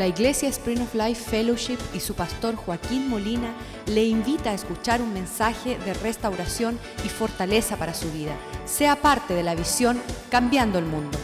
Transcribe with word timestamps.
La 0.00 0.06
Iglesia 0.06 0.48
Spring 0.48 0.80
of 0.80 0.94
Life 0.94 1.28
Fellowship 1.28 1.76
y 1.92 2.00
su 2.00 2.14
pastor 2.14 2.56
Joaquín 2.56 3.10
Molina 3.10 3.52
le 3.84 4.02
invita 4.02 4.48
a 4.48 4.54
escuchar 4.54 5.02
un 5.02 5.12
mensaje 5.12 5.76
de 5.76 5.92
restauración 5.92 6.78
y 7.04 7.10
fortaleza 7.10 7.76
para 7.76 7.92
su 7.92 8.10
vida. 8.10 8.34
Sea 8.64 8.96
parte 8.96 9.34
de 9.34 9.42
la 9.42 9.54
visión 9.54 10.00
Cambiando 10.30 10.78
el 10.78 10.86
Mundo. 10.86 11.18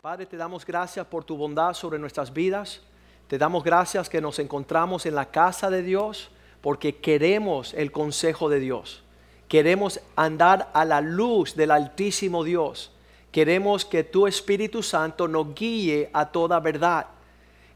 Padre, 0.00 0.26
te 0.26 0.36
damos 0.36 0.66
gracias 0.66 1.06
por 1.06 1.22
tu 1.22 1.36
bondad 1.36 1.72
sobre 1.74 2.00
nuestras 2.00 2.32
vidas. 2.32 2.80
Te 3.28 3.38
damos 3.38 3.62
gracias 3.62 4.08
que 4.08 4.20
nos 4.20 4.40
encontramos 4.40 5.06
en 5.06 5.14
la 5.14 5.26
casa 5.26 5.70
de 5.70 5.84
Dios 5.84 6.32
porque 6.60 6.96
queremos 6.96 7.74
el 7.74 7.92
consejo 7.92 8.48
de 8.48 8.58
Dios. 8.58 9.04
Queremos 9.46 10.00
andar 10.16 10.68
a 10.74 10.84
la 10.84 11.00
luz 11.00 11.54
del 11.54 11.70
Altísimo 11.70 12.42
Dios. 12.42 12.90
Queremos 13.32 13.84
que 13.84 14.04
tu 14.04 14.26
Espíritu 14.26 14.82
Santo 14.82 15.28
nos 15.28 15.54
guíe 15.54 16.10
a 16.12 16.26
toda 16.26 16.60
verdad. 16.60 17.06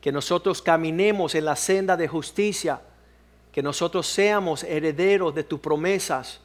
Que 0.00 0.10
nosotros 0.12 0.62
caminemos 0.62 1.34
en 1.34 1.44
la 1.44 1.56
senda 1.56 1.96
de 1.96 2.08
justicia. 2.08 2.80
Que 3.52 3.62
nosotros 3.62 4.06
seamos 4.06 4.64
herederos 4.64 5.34
de 5.34 5.44
tus 5.44 5.60
promesas. 5.60 6.40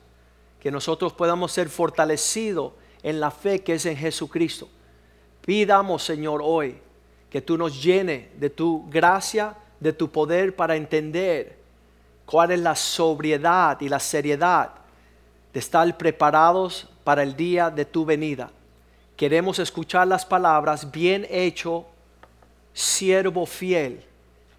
Que 0.59 0.71
nosotros 0.71 1.13
podamos 1.13 1.52
ser 1.52 1.70
fortalecidos 1.70 2.73
en 3.03 3.20
la 3.20 3.31
fe 3.31 3.63
que 3.63 3.75
es 3.75 3.85
en 3.85 3.95
Jesucristo. 3.95 4.67
Pidamos, 5.41 6.03
Señor, 6.03 6.41
hoy 6.44 6.77
que 7.30 7.41
tú 7.41 7.58
nos 7.58 7.81
llene 7.81 8.30
de 8.38 8.49
tu 8.49 8.85
gracia, 8.89 9.55
de 9.80 9.94
tu 9.94 10.09
poder 10.09 10.55
para 10.55 10.75
entender 10.75 11.58
cuál 12.25 12.52
es 12.52 12.59
la 12.59 12.75
sobriedad 12.75 13.80
y 13.81 13.89
la 13.89 13.99
seriedad 13.99 14.71
de 15.53 15.59
estar 15.59 15.97
preparados 15.97 16.88
para 17.03 17.23
el 17.23 17.35
día 17.35 17.69
de 17.69 17.85
tu 17.85 18.05
venida. 18.05 18.52
Queremos 19.17 19.57
escuchar 19.57 20.07
las 20.07 20.27
palabras, 20.27 20.91
bien 20.91 21.25
hecho, 21.27 21.88
siervo 22.71 23.48
fiel, 23.48 24.05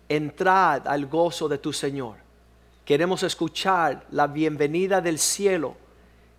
entrad 0.08 0.88
al 0.88 1.06
gozo 1.06 1.48
de 1.48 1.58
tu 1.58 1.72
Señor. 1.72 2.16
Queremos 2.84 3.22
escuchar 3.22 4.04
la 4.10 4.26
bienvenida 4.26 5.00
del 5.00 5.20
cielo, 5.20 5.76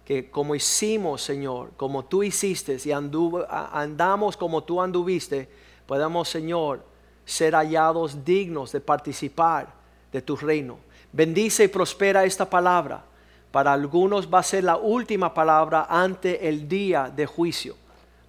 que 0.04 0.30
como 0.30 0.54
hicimos, 0.54 1.22
Señor, 1.22 1.72
como 1.78 2.04
tú 2.04 2.22
hiciste 2.22 2.78
y 2.84 2.92
andamos 2.92 4.36
como 4.36 4.66
tú 4.66 4.82
anduviste, 4.82 5.48
podamos, 5.86 6.28
Señor, 6.28 6.84
ser 7.24 7.54
hallados 7.54 8.26
dignos 8.26 8.74
de 8.74 8.82
participar 8.82 9.72
de 10.12 10.22
tu 10.22 10.36
reino. 10.36 10.78
Bendice 11.14 11.64
y 11.64 11.68
prospera 11.70 12.26
esta 12.26 12.50
palabra. 12.50 13.02
Para 13.50 13.72
algunos 13.72 14.28
va 14.28 14.40
a 14.40 14.44
ser 14.44 14.66
la 14.66 14.76
última 14.76 15.34
palabra 15.34 15.88
ante 15.90 16.50
el 16.50 16.68
día 16.68 17.10
de 17.16 17.26
juicio. 17.26 17.78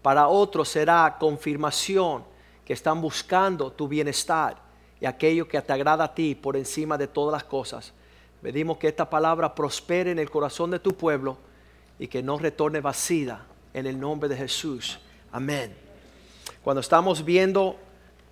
Para 0.02 0.28
otros 0.28 0.68
será 0.68 1.16
confirmación 1.18 2.24
que 2.64 2.72
están 2.72 3.00
buscando 3.00 3.70
tu 3.70 3.88
bienestar 3.88 4.56
y 5.00 5.06
aquello 5.06 5.48
que 5.48 5.60
te 5.60 5.72
agrada 5.72 6.04
a 6.04 6.14
ti 6.14 6.34
por 6.34 6.56
encima 6.56 6.96
de 6.96 7.06
todas 7.06 7.32
las 7.32 7.44
cosas. 7.44 7.92
Pedimos 8.42 8.78
que 8.78 8.88
esta 8.88 9.08
palabra 9.08 9.54
prospere 9.54 10.10
en 10.10 10.18
el 10.18 10.30
corazón 10.30 10.70
de 10.70 10.78
tu 10.78 10.94
pueblo 10.94 11.36
y 11.98 12.08
que 12.08 12.22
no 12.22 12.38
retorne 12.38 12.80
vacía 12.80 13.44
en 13.74 13.86
el 13.86 14.00
nombre 14.00 14.28
de 14.28 14.36
Jesús. 14.36 14.98
Amén. 15.32 15.74
Cuando 16.64 16.80
estamos 16.80 17.24
viendo 17.24 17.76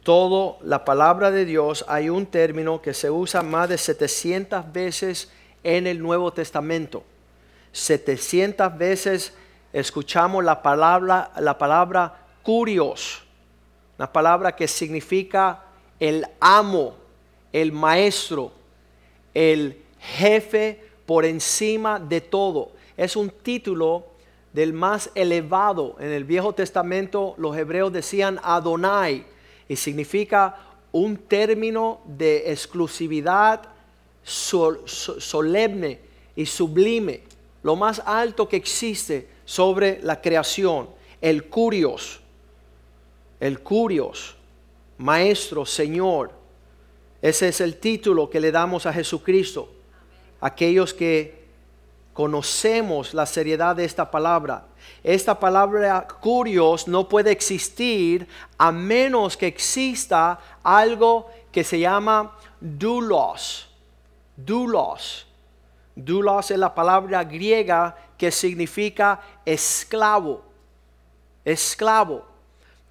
toda 0.03 0.57
la 0.63 0.85
palabra 0.85 1.31
de 1.31 1.45
Dios, 1.45 1.85
hay 1.89 2.09
un 2.09 2.25
término 2.25 2.81
que 2.81 2.95
se 2.95 3.11
usa 3.11 3.43
más 3.43 3.69
de 3.69 3.77
700 3.77 4.73
veces 4.73 5.31
en 5.63 5.87
el 5.87 6.01
Nuevo 6.01 6.33
Testamento. 6.33 7.03
700 7.73 8.79
veces 8.79 9.35
escuchamos 9.73 10.45
la 10.45 10.63
palabra, 10.63 11.31
la 11.39 11.57
palabra 11.59 12.27
curios, 12.43 13.23
una 13.99 14.13
palabra 14.13 14.55
que 14.55 14.69
significa 14.69 15.65
el 15.99 16.27
amo, 16.41 16.95
el 17.53 17.73
maestro, 17.73 18.53
el 19.35 19.83
jefe 19.99 20.83
por 21.07 21.25
encima 21.25 21.99
de 21.99 22.21
todo. 22.21 22.73
Es 22.97 23.17
un 23.17 23.31
título 23.31 24.07
del 24.53 24.73
más 24.73 25.11
elevado. 25.15 25.97
En 25.99 26.11
el 26.11 26.25
Viejo 26.25 26.55
Testamento 26.55 27.35
los 27.39 27.57
hebreos 27.57 27.93
decían 27.93 28.41
Adonai 28.43 29.27
y 29.69 29.77
significa 29.77 30.57
un 30.93 31.17
término 31.17 32.01
de 32.07 32.51
exclusividad 32.51 33.63
solemne 34.23 36.01
y 36.37 36.47
sublime, 36.47 37.23
lo 37.63 37.77
más 37.77 38.03
alto 38.05 38.49
que 38.49 38.57
existe 38.57 39.29
sobre 39.49 39.99
la 40.03 40.21
creación, 40.21 40.91
el 41.23 41.49
curios, 41.49 42.21
el 43.41 43.61
curios, 43.61 44.37
maestro, 44.99 45.65
Señor. 45.65 46.33
Ese 47.23 47.49
es 47.49 47.63
el 47.63 47.77
título 47.77 48.29
que 48.29 48.41
le 48.41 48.53
damos 48.53 48.85
a 48.85 48.93
Jesucristo. 48.93 49.73
Aquellos 50.43 50.93
que 50.93 51.47
conocemos 52.13 53.15
la 53.15 53.25
seriedad 53.25 53.75
de 53.75 53.87
esta 53.87 54.11
palabra. 54.11 54.67
Esta 55.03 55.41
palabra 55.41 56.07
curios 56.21 56.87
no 56.87 57.09
puede 57.09 57.31
existir 57.31 58.29
a 58.59 58.71
menos 58.71 59.35
que 59.35 59.47
exista 59.47 60.39
algo 60.63 61.31
que 61.51 61.65
se 61.65 61.79
llama 61.79 62.37
dulos. 62.61 63.71
Dulos. 64.37 65.28
Dulos 65.99 66.53
es 66.53 66.59
la 66.59 66.73
palabra 66.73 67.25
griega 67.25 67.97
que 68.17 68.31
significa 68.31 69.21
esclavo. 69.45 70.45
Esclavo. 71.45 72.25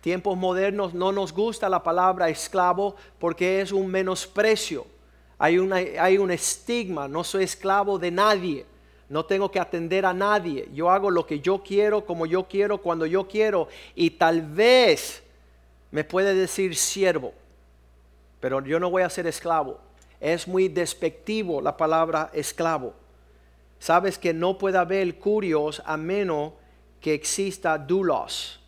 Tiempos 0.02 0.38
modernos 0.38 0.94
no 0.94 1.14
nos 1.14 1.32
gusta 1.32 1.70
la 1.70 1.82
palabra 1.82 2.28
esclavo 2.28 2.98
porque 3.18 3.62
es 3.62 3.72
un 3.72 3.88
menosprecio. 3.88 4.86
Hay, 5.38 5.58
hay 5.98 6.18
un 6.18 6.32
estigma, 6.32 7.08
no 7.08 7.24
soy 7.24 7.46
esclavo 7.46 7.98
de 7.98 8.12
nadie. 8.12 8.66
No 9.08 9.24
tengo 9.24 9.50
que 9.50 9.62
atender 9.62 10.06
a 10.06 10.14
nadie. 10.14 10.68
Yo 10.74 10.90
hago 10.90 11.10
lo 11.10 11.26
que 11.26 11.40
yo 11.40 11.64
quiero, 11.64 12.06
como 12.06 12.26
yo 12.26 12.44
quiero, 12.50 12.80
cuando 12.80 13.06
yo 13.06 13.26
quiero. 13.26 13.70
Y 13.96 14.10
tal 14.10 14.42
vez 14.42 15.24
me 15.92 16.04
puede 16.04 16.34
decir 16.34 16.76
siervo, 16.76 17.34
pero 18.42 18.62
yo 18.66 18.82
no 18.82 18.90
voy 18.90 19.04
a 19.04 19.10
ser 19.10 19.28
esclavo. 19.28 19.87
Es 20.20 20.48
muy 20.48 20.68
despectivo 20.68 21.62
la 21.62 21.78
palabra 21.78 22.30
esclavo. 22.34 22.94
Sabes 23.80 24.18
que 24.18 24.34
no 24.34 24.58
puede 24.58 24.78
haber 24.78 25.16
curios 25.20 25.82
a 25.86 25.98
menos 25.98 26.54
que 27.00 27.14
exista 27.14 27.78
dulos. 27.78 28.60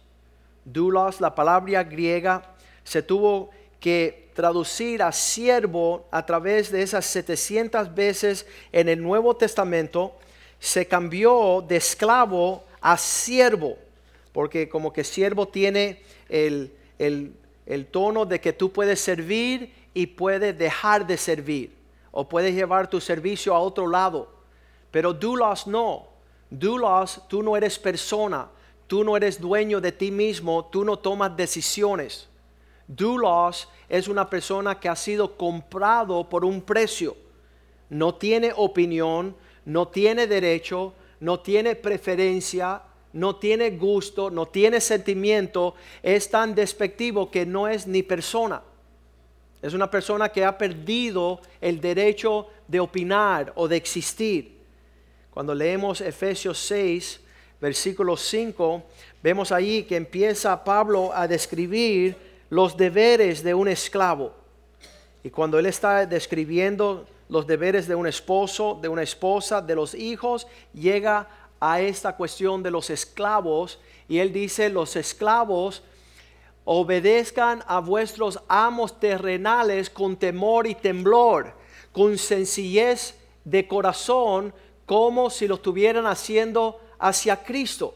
Dulos, 0.64 1.20
la 1.20 1.34
palabra 1.34 1.84
griega, 1.84 2.56
se 2.84 3.02
tuvo 3.02 3.50
que 3.80 4.30
traducir 4.36 5.02
a 5.02 5.12
siervo 5.12 6.06
a 6.12 6.26
través 6.26 6.72
de 6.72 6.84
esas 6.84 7.06
700 7.06 7.94
veces 7.94 8.46
en 8.72 8.88
el 8.88 9.02
Nuevo 9.02 9.36
Testamento. 9.36 10.16
Se 10.60 10.88
cambió 10.88 11.66
de 11.68 11.78
esclavo 11.78 12.64
a 12.82 12.98
siervo, 12.98 13.78
porque 14.32 14.70
como 14.70 14.94
que 14.94 15.04
siervo 15.04 15.48
tiene 15.48 16.04
el, 16.30 16.72
el 17.00 17.86
tono 17.88 18.26
de 18.26 18.40
que 18.40 18.54
tú 18.54 18.72
puedes 18.72 19.00
servir 19.00 19.74
y 19.94 20.08
puedes 20.08 20.58
dejar 20.58 21.06
de 21.06 21.18
servir 21.18 21.76
o 22.12 22.28
puedes 22.28 22.54
llevar 22.54 22.90
tu 22.90 23.00
servicio 23.00 23.54
a 23.54 23.60
otro 23.60 23.88
lado. 23.88 24.30
Pero 24.92 25.14
doulos 25.14 25.68
no. 25.68 26.08
Doulos, 26.50 27.22
tú 27.28 27.44
no 27.44 27.56
eres 27.56 27.78
persona, 27.78 28.50
tú 28.88 29.04
no 29.04 29.16
eres 29.16 29.40
dueño 29.40 29.80
de 29.80 29.92
ti 29.92 30.10
mismo, 30.10 30.66
tú 30.66 30.84
no 30.84 30.98
tomas 30.98 31.38
decisiones. 31.38 32.28
Doulos 32.88 33.70
es 33.88 34.08
una 34.08 34.28
persona 34.28 34.80
que 34.80 34.90
ha 34.90 34.96
sido 34.96 35.38
comprado 35.38 36.28
por 36.28 36.44
un 36.44 36.62
precio. 36.62 37.16
No 37.90 38.16
tiene 38.16 38.52
opinión, 38.56 39.36
no 39.64 39.88
tiene 39.88 40.26
derecho, 40.26 40.94
no 41.20 41.40
tiene 41.40 41.76
preferencia, 41.76 42.82
no 43.14 43.36
tiene 43.36 43.72
gusto, 43.72 44.32
no 44.32 44.48
tiene 44.48 44.82
sentimiento, 44.82 45.76
es 46.02 46.30
tan 46.32 46.56
despectivo 46.56 47.30
que 47.30 47.46
no 47.46 47.68
es 47.68 47.86
ni 47.86 48.02
persona. 48.02 48.64
Es 49.62 49.74
una 49.74 49.92
persona 49.92 50.30
que 50.30 50.46
ha 50.46 50.58
perdido 50.58 51.42
el 51.60 51.82
derecho 51.82 52.48
de 52.68 52.80
opinar 52.80 53.52
o 53.56 53.68
de 53.68 53.76
existir. 53.76 54.60
Cuando 55.32 55.54
leemos 55.54 56.02
Efesios 56.02 56.58
6, 56.60 57.20
versículo 57.60 58.16
5, 58.16 58.84
vemos 59.22 59.52
ahí 59.52 59.84
que 59.84 59.98
empieza 59.98 60.64
Pablo 60.64 61.12
a 61.14 61.28
describir 61.28 62.16
los 62.50 62.78
deberes 62.78 63.44
de 63.44 63.54
un 63.54 63.68
esclavo. 63.68 64.34
Y 65.24 65.30
cuando 65.30 65.60
él 65.60 65.66
está 65.66 66.06
describiendo 66.06 67.06
los 67.28 67.46
deberes 67.46 67.88
de 67.88 67.96
un 67.96 68.08
esposo, 68.08 68.80
de 68.82 68.88
una 68.88 69.04
esposa, 69.04 69.62
de 69.62 69.76
los 69.76 69.94
hijos, 69.94 70.48
llega 70.74 71.28
a 71.60 71.82
esta 71.82 72.16
cuestión 72.16 72.64
de 72.64 72.72
los 72.72 72.90
esclavos 72.90 73.80
y 74.08 74.20
él 74.20 74.32
dice, 74.32 74.70
los 74.70 74.96
esclavos 74.96 75.84
obedezcan 76.72 77.64
a 77.66 77.80
vuestros 77.80 78.40
amos 78.48 79.00
terrenales 79.00 79.90
con 79.90 80.16
temor 80.16 80.68
y 80.68 80.76
temblor, 80.76 81.54
con 81.92 82.16
sencillez 82.20 83.16
de 83.44 83.68
corazón, 83.68 84.54
como 84.86 85.32
si 85.32 85.48
lo 85.48 85.56
estuvieran 85.56 86.06
haciendo 86.06 86.80
hacia 87.00 87.38
Cristo. 87.44 87.96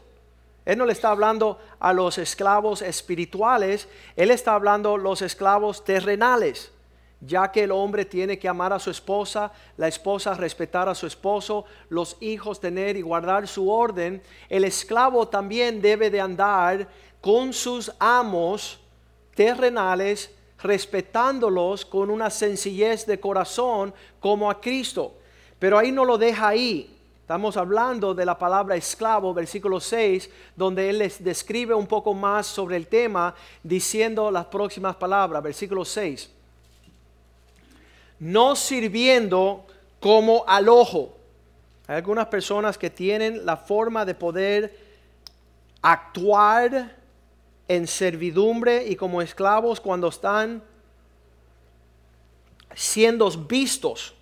Él 0.64 0.76
no 0.76 0.86
le 0.86 0.92
está 0.92 1.10
hablando 1.10 1.60
a 1.78 1.92
los 1.92 2.18
esclavos 2.18 2.82
espirituales, 2.82 3.86
Él 4.16 4.32
está 4.32 4.54
hablando 4.56 4.96
a 4.96 4.98
los 4.98 5.22
esclavos 5.22 5.84
terrenales, 5.84 6.72
ya 7.20 7.52
que 7.52 7.62
el 7.62 7.70
hombre 7.70 8.04
tiene 8.04 8.40
que 8.40 8.48
amar 8.48 8.72
a 8.72 8.80
su 8.80 8.90
esposa, 8.90 9.52
la 9.76 9.86
esposa 9.86 10.34
respetar 10.34 10.88
a 10.88 10.96
su 10.96 11.06
esposo, 11.06 11.64
los 11.90 12.16
hijos 12.20 12.58
tener 12.58 12.96
y 12.96 13.02
guardar 13.02 13.46
su 13.46 13.70
orden, 13.70 14.20
el 14.48 14.64
esclavo 14.64 15.28
también 15.28 15.80
debe 15.80 16.10
de 16.10 16.20
andar 16.20 16.88
con 17.24 17.54
sus 17.54 17.90
amos 17.98 18.78
terrenales, 19.34 20.30
respetándolos 20.62 21.86
con 21.86 22.10
una 22.10 22.28
sencillez 22.28 23.06
de 23.06 23.18
corazón 23.18 23.94
como 24.20 24.50
a 24.50 24.60
Cristo. 24.60 25.14
Pero 25.58 25.78
ahí 25.78 25.90
no 25.90 26.04
lo 26.04 26.18
deja 26.18 26.48
ahí. 26.48 26.94
Estamos 27.22 27.56
hablando 27.56 28.14
de 28.14 28.26
la 28.26 28.36
palabra 28.36 28.76
esclavo, 28.76 29.32
versículo 29.32 29.80
6, 29.80 30.28
donde 30.54 30.90
él 30.90 30.98
les 30.98 31.24
describe 31.24 31.72
un 31.72 31.86
poco 31.86 32.12
más 32.12 32.46
sobre 32.46 32.76
el 32.76 32.88
tema, 32.88 33.34
diciendo 33.62 34.30
las 34.30 34.44
próximas 34.44 34.94
palabras, 34.96 35.42
versículo 35.42 35.82
6. 35.82 36.28
No 38.18 38.54
sirviendo 38.54 39.64
como 39.98 40.44
al 40.46 40.68
ojo. 40.68 41.16
Hay 41.86 41.96
algunas 41.96 42.26
personas 42.26 42.76
que 42.76 42.90
tienen 42.90 43.46
la 43.46 43.56
forma 43.56 44.04
de 44.04 44.14
poder 44.14 44.78
actuar 45.80 47.02
en 47.68 47.86
servidumbre 47.86 48.86
y 48.86 48.96
como 48.96 49.22
esclavos 49.22 49.80
cuando 49.80 50.08
están 50.08 50.62
siendo 52.74 53.30
vistos 53.30 54.14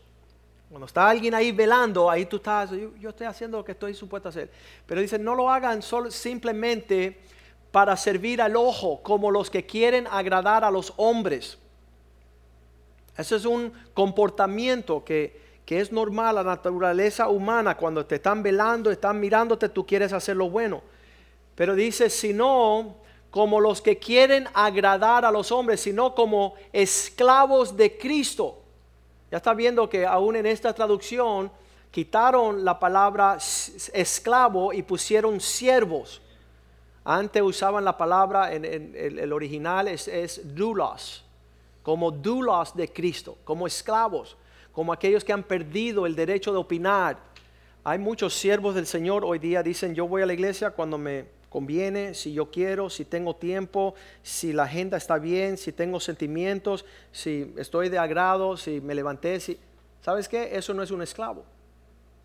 cuando 0.72 0.86
está 0.86 1.06
alguien 1.06 1.34
ahí 1.34 1.52
velando, 1.52 2.08
ahí 2.08 2.24
tú 2.24 2.36
estás, 2.36 2.70
yo, 2.70 3.10
estoy 3.10 3.26
haciendo 3.26 3.58
lo 3.58 3.64
que 3.64 3.72
estoy 3.72 3.92
supuesto 3.92 4.28
a 4.28 4.30
hacer. 4.30 4.50
Pero 4.86 5.02
dice, 5.02 5.18
no 5.18 5.34
lo 5.34 5.50
hagan 5.50 5.82
solo, 5.82 6.10
simplemente 6.10 7.20
para 7.70 7.94
servir 7.94 8.40
al 8.40 8.56
ojo, 8.56 9.02
como 9.02 9.30
los 9.30 9.50
que 9.50 9.66
quieren 9.66 10.06
agradar 10.06 10.64
a 10.64 10.70
los 10.70 10.94
hombres. 10.96 11.58
Ese 13.18 13.36
es 13.36 13.44
un 13.44 13.70
comportamiento 13.92 15.04
que, 15.04 15.38
que 15.66 15.78
es 15.78 15.92
normal, 15.92 16.36
la 16.36 16.42
naturaleza 16.42 17.28
humana, 17.28 17.76
cuando 17.76 18.06
te 18.06 18.14
están 18.14 18.42
velando, 18.42 18.90
están 18.90 19.20
mirándote, 19.20 19.68
tú 19.68 19.84
quieres 19.84 20.14
hacer 20.14 20.38
lo 20.38 20.48
bueno. 20.48 20.80
Pero 21.54 21.74
dice, 21.74 22.08
sino 22.08 22.96
como 23.32 23.58
los 23.58 23.82
que 23.82 23.98
quieren 23.98 24.46
agradar 24.54 25.24
a 25.24 25.32
los 25.32 25.50
hombres, 25.50 25.80
sino 25.80 26.14
como 26.14 26.54
esclavos 26.72 27.76
de 27.76 27.98
Cristo 27.98 28.62
ya 29.32 29.38
está 29.38 29.54
viendo 29.54 29.88
que 29.88 30.04
aún 30.04 30.36
en 30.36 30.44
esta 30.44 30.74
traducción 30.74 31.50
quitaron 31.90 32.66
la 32.66 32.78
palabra 32.78 33.38
esclavo 33.94 34.74
y 34.74 34.82
pusieron 34.82 35.40
siervos. 35.40 36.20
Antes 37.02 37.42
usaban 37.42 37.82
la 37.82 37.96
palabra, 37.96 38.52
en, 38.52 38.66
el, 38.66 39.32
original 39.32 39.88
es, 39.88 40.06
es 40.06 40.42
como 41.82 42.10
doulos 42.10 42.76
de 42.76 42.92
Cristo, 42.92 43.38
como 43.42 43.66
esclavos, 43.66 44.36
como 44.70 44.92
aquellos 44.92 45.24
que 45.24 45.32
han 45.32 45.44
perdido 45.44 46.04
el 46.04 46.14
derecho 46.14 46.52
de 46.52 46.58
opinar. 46.58 47.16
Hay 47.84 47.98
muchos 47.98 48.34
siervos 48.34 48.74
del 48.74 48.86
Señor 48.86 49.24
hoy 49.24 49.38
día 49.38 49.62
dicen, 49.62 49.94
yo 49.94 50.06
voy 50.06 50.20
a 50.20 50.26
la 50.26 50.34
iglesia 50.34 50.72
cuando 50.72 50.98
me 50.98 51.24
conviene, 51.52 52.14
si 52.14 52.32
yo 52.32 52.50
quiero, 52.50 52.88
si 52.88 53.04
tengo 53.04 53.36
tiempo, 53.36 53.94
si 54.22 54.54
la 54.54 54.62
agenda 54.62 54.96
está 54.96 55.18
bien, 55.18 55.58
si 55.58 55.70
tengo 55.70 56.00
sentimientos, 56.00 56.86
si 57.12 57.52
estoy 57.58 57.90
de 57.90 57.98
agrado, 57.98 58.56
si 58.56 58.80
me 58.80 58.94
levanté, 58.94 59.38
si... 59.38 59.58
¿Sabes 60.00 60.28
qué? 60.28 60.56
Eso 60.56 60.72
no 60.72 60.82
es 60.82 60.90
un 60.90 61.02
esclavo. 61.02 61.44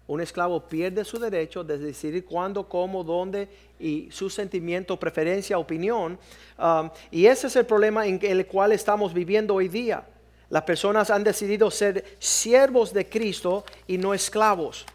Un 0.07 0.21
esclavo 0.21 0.65
pierde 0.65 1.03
su 1.03 1.19
derecho 1.19 1.63
de 1.65 1.77
decidir 1.77 2.24
cuándo, 2.24 2.69
cómo, 2.69 3.03
dónde 3.03 3.50
y 3.77 4.07
su 4.09 4.29
sentimiento, 4.29 4.97
preferencia, 4.97 5.59
opinión. 5.59 6.18
Um, 6.57 6.89
y 7.12 7.25
ese 7.25 7.47
es 7.47 7.56
el 7.57 7.65
problema 7.65 8.07
en 8.07 8.19
el 8.23 8.47
cual 8.47 8.71
estamos 8.71 9.13
viviendo 9.13 9.53
hoy 9.53 9.68
día. 9.68 10.06
Las 10.50 10.63
personas 10.63 11.09
han 11.09 11.25
decidido 11.25 11.69
ser 11.69 12.06
siervos 12.19 12.94
de 12.94 13.09
Cristo 13.09 13.65
y 13.85 13.97
no 13.97 14.13
esclavos. 14.13 14.85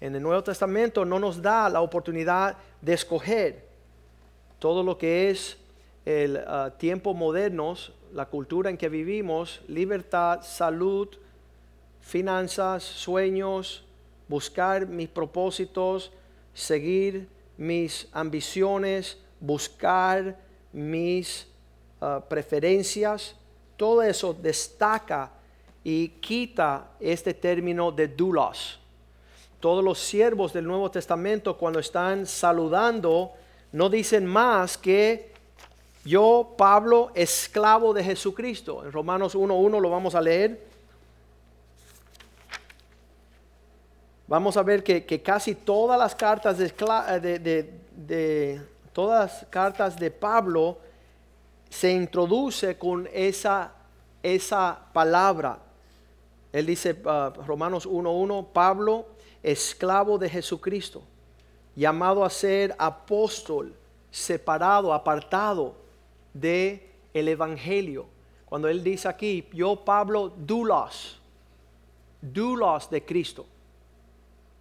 En 0.00 0.14
el 0.14 0.22
Nuevo 0.22 0.44
Testamento 0.44 1.04
no 1.04 1.18
nos 1.18 1.42
da 1.42 1.68
la 1.68 1.80
oportunidad 1.80 2.56
de 2.80 2.92
escoger 2.92 3.64
todo 4.60 4.82
lo 4.84 4.96
que 4.96 5.30
es 5.30 5.56
el 6.04 6.36
ah, 6.46 6.72
tiempo 6.78 7.14
moderno, 7.14 7.74
la 8.12 8.26
cultura 8.26 8.70
en 8.70 8.76
que 8.76 8.88
vivimos, 8.88 9.60
libertad, 9.66 10.42
salud, 10.42 11.08
finanzas, 12.00 12.84
sueños, 12.84 13.84
buscar 14.28 14.86
mis 14.86 15.08
propósitos, 15.08 16.12
seguir 16.54 17.28
mis 17.56 18.08
ambiciones, 18.12 19.18
buscar 19.40 20.36
mis 20.72 21.48
ah, 22.00 22.22
preferencias, 22.28 23.34
todo 23.76 24.02
eso 24.02 24.32
destaca 24.32 25.32
y 25.82 26.08
quita 26.08 26.92
este 27.00 27.34
término 27.34 27.90
de 27.90 28.06
dulos 28.06 28.78
todos 29.60 29.82
los 29.82 29.98
siervos 29.98 30.52
del 30.52 30.66
Nuevo 30.66 30.90
Testamento 30.90 31.56
cuando 31.56 31.78
están 31.80 32.26
saludando 32.26 33.32
no 33.72 33.88
dicen 33.88 34.24
más 34.26 34.78
que 34.78 35.32
yo, 36.04 36.54
Pablo, 36.56 37.10
esclavo 37.14 37.92
de 37.92 38.02
Jesucristo. 38.02 38.84
En 38.84 38.92
Romanos 38.92 39.34
1.1 39.34 39.80
lo 39.80 39.90
vamos 39.90 40.14
a 40.14 40.20
leer. 40.20 40.66
Vamos 44.26 44.56
a 44.56 44.62
ver 44.62 44.82
que, 44.82 45.22
casi 45.22 45.54
todas 45.54 45.98
las 45.98 46.14
cartas 46.14 46.56
de, 46.58 47.70
de, 47.96 48.62
todas 48.92 49.32
las 49.32 49.46
cartas 49.50 49.98
de 49.98 50.10
Pablo 50.10 50.78
se 51.68 51.92
introduce 51.92 52.78
con 52.78 53.08
esa, 53.12 53.72
esa 54.22 54.78
palabra. 54.92 55.58
Él 56.52 56.66
dice, 56.66 56.92
uh, 56.92 57.42
Romanos 57.42 57.86
1.1, 57.86 58.46
Pablo, 58.52 59.06
esclavo 59.50 60.18
de 60.18 60.28
Jesucristo, 60.28 61.02
llamado 61.74 62.24
a 62.24 62.30
ser 62.30 62.74
apóstol, 62.78 63.74
separado, 64.10 64.92
apartado 64.92 65.74
de 66.34 66.90
el 67.14 67.28
evangelio. 67.28 68.06
Cuando 68.44 68.68
él 68.68 68.82
dice 68.82 69.08
aquí, 69.08 69.48
yo 69.52 69.84
Pablo, 69.84 70.32
dulos, 70.36 71.20
dulos 72.20 72.90
de 72.90 73.04
Cristo. 73.04 73.46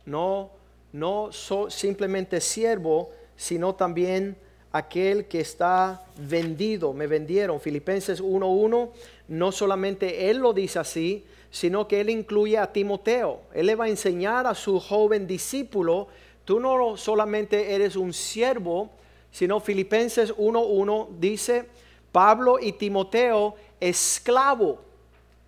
No, 0.06 0.52
no 0.94 1.30
simplemente 1.32 2.40
siervo, 2.40 3.12
sino 3.36 3.76
también 3.76 4.38
aquel 4.72 5.28
que 5.28 5.40
está 5.40 6.06
vendido, 6.18 6.94
me 6.94 7.08
vendieron. 7.08 7.60
Filipenses 7.60 8.22
1.1, 8.22 8.90
no 9.28 9.52
solamente 9.52 10.30
él 10.30 10.38
lo 10.38 10.54
dice 10.54 10.80
así, 10.80 11.26
sino 11.50 11.88
que 11.88 12.02
él 12.02 12.10
incluye 12.10 12.58
a 12.58 12.72
Timoteo. 12.72 13.42
Él 13.54 13.68
le 13.68 13.76
va 13.76 13.86
a 13.86 13.90
enseñar 13.90 14.48
a 14.48 14.56
su 14.56 14.80
joven 14.80 15.28
discípulo, 15.28 16.08
tú 16.46 16.60
no 16.60 16.98
solamente 16.98 17.74
eres 17.74 17.96
un 17.96 18.14
siervo, 18.14 18.92
sino 19.32 19.60
Filipenses 19.60 20.36
1.1 20.36 21.10
dice, 21.20 21.70
Pablo 22.12 22.60
y 22.60 22.74
Timoteo, 22.74 23.56
esclavo. 23.80 24.80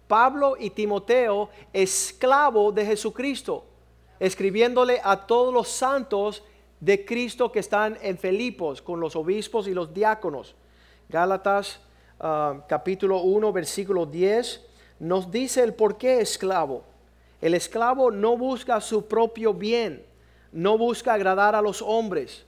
Pablo 0.08 0.56
y 0.60 0.72
Timoteo, 0.72 1.50
esclavo 1.72 2.72
de 2.72 2.86
Jesucristo, 2.86 3.66
escribiéndole 4.20 5.00
a 5.04 5.28
todos 5.28 5.54
los 5.54 5.68
santos 5.68 6.44
de 6.80 7.06
Cristo 7.06 7.52
que 7.52 7.60
están 7.60 7.98
en 8.02 8.18
Filipos, 8.18 8.82
con 8.82 9.00
los 9.00 9.16
obispos 9.16 9.68
y 9.68 9.74
los 9.74 9.94
diáconos. 9.94 10.56
Gálatas 11.10 11.80
ah, 12.20 12.64
capítulo 12.68 13.22
1, 13.22 13.54
versículo 13.54 14.06
10 14.06 14.69
nos 15.00 15.32
dice 15.32 15.64
el 15.64 15.74
por 15.74 15.98
qué 15.98 16.22
esclavo. 16.22 16.84
El 17.42 17.54
esclavo 17.54 18.12
no 18.12 18.38
busca 18.38 18.82
su 18.82 19.08
propio 19.08 19.54
bien, 19.54 20.06
no 20.52 20.78
busca 20.78 21.14
agradar 21.14 21.56
a 21.56 21.62
los 21.62 21.82
hombres, 21.82 22.46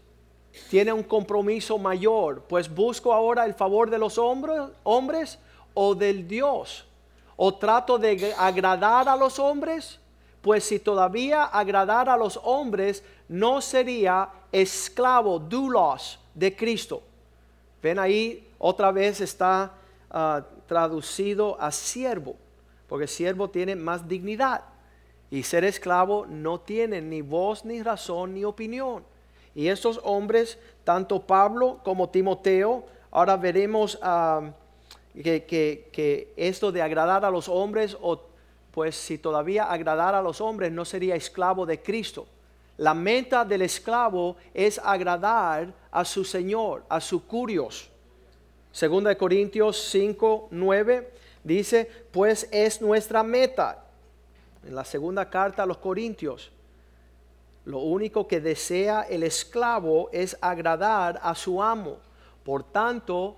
tiene 0.69 0.91
un 0.91 1.03
compromiso 1.03 1.77
mayor, 1.77 2.43
pues 2.43 2.73
busco 2.73 3.13
ahora 3.13 3.45
el 3.45 3.53
favor 3.53 3.89
de 3.89 3.97
los 3.97 4.17
hombres, 4.17 5.39
o 5.73 5.95
del 5.95 6.27
Dios. 6.27 6.85
O 7.37 7.53
trato 7.55 7.97
de 7.97 8.33
agradar 8.37 9.07
a 9.07 9.15
los 9.15 9.39
hombres, 9.39 9.99
pues 10.41 10.65
si 10.65 10.79
todavía 10.79 11.45
agradar 11.45 12.09
a 12.09 12.17
los 12.17 12.39
hombres, 12.43 13.03
no 13.27 13.61
sería 13.61 14.29
esclavo, 14.51 15.39
doulos 15.39 16.19
de 16.33 16.55
Cristo. 16.55 17.01
Ven 17.81 17.97
ahí, 17.97 18.47
otra 18.59 18.91
vez 18.91 19.21
está 19.21 19.71
ah, 20.09 20.43
traducido 20.67 21.59
a 21.59 21.71
siervo, 21.71 22.35
porque 22.91 23.07
siervo 23.07 23.49
tiene 23.49 23.77
más 23.77 24.05
dignidad 24.05 24.65
y 25.29 25.43
ser 25.43 25.63
esclavo 25.63 26.25
no 26.27 26.59
tiene 26.59 27.01
ni 27.01 27.21
voz, 27.21 27.63
ni 27.63 27.81
razón, 27.81 28.33
ni 28.33 28.43
opinión. 28.43 29.05
Y 29.55 29.69
estos 29.69 30.01
hombres, 30.03 30.59
tanto 30.83 31.21
Pablo 31.21 31.79
como 31.85 32.09
Timoteo, 32.09 32.83
ahora 33.09 33.37
veremos 33.37 33.97
ah, 34.01 34.51
que, 35.13 35.45
que, 35.45 36.33
esto 36.35 36.73
de 36.73 36.81
agradar 36.81 37.23
a 37.23 37.31
los 37.31 37.47
hombres, 37.47 37.95
o 38.01 38.23
pues 38.71 38.97
si 38.97 39.17
todavía 39.17 39.71
agradar 39.71 40.13
a 40.13 40.21
los 40.21 40.41
hombres 40.41 40.69
no 40.69 40.83
sería 40.83 41.15
esclavo 41.15 41.65
de 41.65 41.81
Cristo. 41.81 42.27
La 42.75 42.93
meta 42.93 43.45
del 43.45 43.61
esclavo 43.61 44.35
es 44.53 44.81
agradar 44.83 45.73
a 45.91 46.03
su 46.03 46.25
Señor, 46.25 46.83
a 46.89 46.99
su 46.99 47.25
curios. 47.25 47.89
Segunda 48.73 49.11
de 49.11 49.15
Corintios 49.15 49.77
5, 49.77 50.49
9 50.51 51.20
dice, 51.43 51.89
pues 52.11 52.47
es 52.51 52.81
nuestra 52.81 53.23
meta. 53.23 53.85
En 54.65 54.75
la 54.75 54.85
segunda 54.85 55.29
carta 55.29 55.63
a 55.63 55.65
los 55.65 55.77
Corintios, 55.77 56.51
lo 57.65 57.79
único 57.79 58.27
que 58.27 58.41
desea 58.41 59.03
el 59.03 59.23
esclavo 59.23 60.09
es 60.11 60.37
agradar 60.41 61.19
a 61.23 61.35
su 61.35 61.61
amo. 61.61 61.97
Por 62.43 62.63
tanto, 62.63 63.37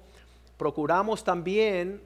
procuramos 0.57 1.23
también, 1.23 2.01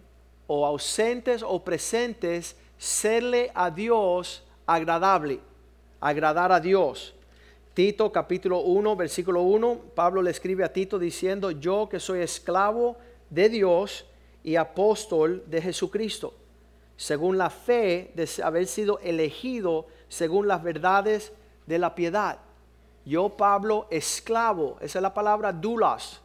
o 0.47 0.65
ausentes 0.65 1.43
o 1.43 1.63
presentes, 1.63 2.55
serle 2.77 3.51
a 3.53 3.69
Dios 3.69 4.43
agradable, 4.65 5.39
agradar 5.99 6.51
a 6.51 6.59
Dios. 6.59 7.13
Tito 7.73 8.11
capítulo 8.11 8.61
1, 8.61 8.95
versículo 8.95 9.43
1, 9.43 9.81
Pablo 9.93 10.23
le 10.23 10.31
escribe 10.31 10.63
a 10.63 10.73
Tito 10.73 10.97
diciendo, 10.97 11.51
yo 11.51 11.87
que 11.87 11.99
soy 11.99 12.21
esclavo 12.21 12.97
de 13.29 13.49
Dios 13.49 14.05
y 14.47 14.55
apóstol 14.55 15.43
de 15.47 15.61
Jesucristo, 15.61 16.33
según 16.95 17.37
la 17.37 17.49
fe 17.49 18.13
de 18.15 18.29
haber 18.41 18.65
sido 18.65 18.97
elegido 18.99 19.87
según 20.07 20.47
las 20.47 20.63
verdades 20.63 21.33
de 21.65 21.77
la 21.77 21.93
piedad. 21.93 22.39
Yo, 23.03 23.27
Pablo, 23.27 23.87
esclavo, 23.89 24.77
esa 24.79 24.99
es 24.99 25.03
la 25.03 25.13
palabra 25.13 25.51
dulas. 25.51 26.21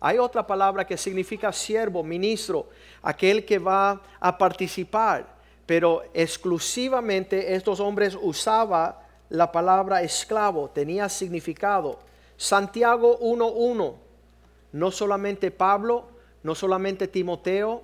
Hay 0.00 0.16
otra 0.16 0.46
palabra 0.46 0.86
que 0.86 0.96
significa 0.96 1.52
siervo, 1.52 2.02
ministro, 2.02 2.70
aquel 3.02 3.44
que 3.44 3.58
va 3.58 4.00
a 4.18 4.38
participar, 4.38 5.26
pero 5.66 6.02
exclusivamente 6.14 7.54
estos 7.54 7.78
hombres 7.78 8.16
usaban 8.22 8.94
la 9.28 9.52
palabra 9.52 10.00
esclavo, 10.00 10.70
tenía 10.70 11.10
significado. 11.10 11.98
Santiago 12.38 13.20
1.1, 13.20 13.94
no 14.72 14.90
solamente 14.90 15.50
Pablo, 15.50 16.13
no 16.44 16.54
solamente 16.54 17.08
Timoteo, 17.08 17.82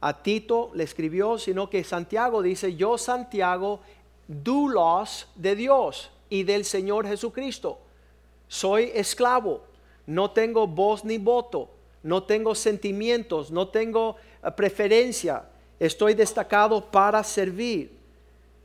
a 0.00 0.22
Tito 0.22 0.70
le 0.74 0.84
escribió, 0.84 1.38
sino 1.38 1.68
que 1.68 1.84
Santiago 1.84 2.42
dice, 2.42 2.74
yo 2.74 2.96
Santiago, 2.96 3.80
dulos 4.26 5.28
de 5.34 5.54
Dios 5.54 6.10
y 6.30 6.42
del 6.42 6.64
Señor 6.64 7.06
Jesucristo. 7.06 7.78
Soy 8.48 8.90
esclavo, 8.94 9.62
no 10.06 10.30
tengo 10.30 10.66
voz 10.66 11.04
ni 11.04 11.18
voto, 11.18 11.68
no 12.02 12.22
tengo 12.22 12.54
sentimientos, 12.54 13.50
no 13.50 13.68
tengo 13.68 14.16
eh, 14.42 14.50
preferencia, 14.50 15.44
estoy 15.78 16.14
destacado 16.14 16.90
para 16.90 17.22
servir. 17.22 17.98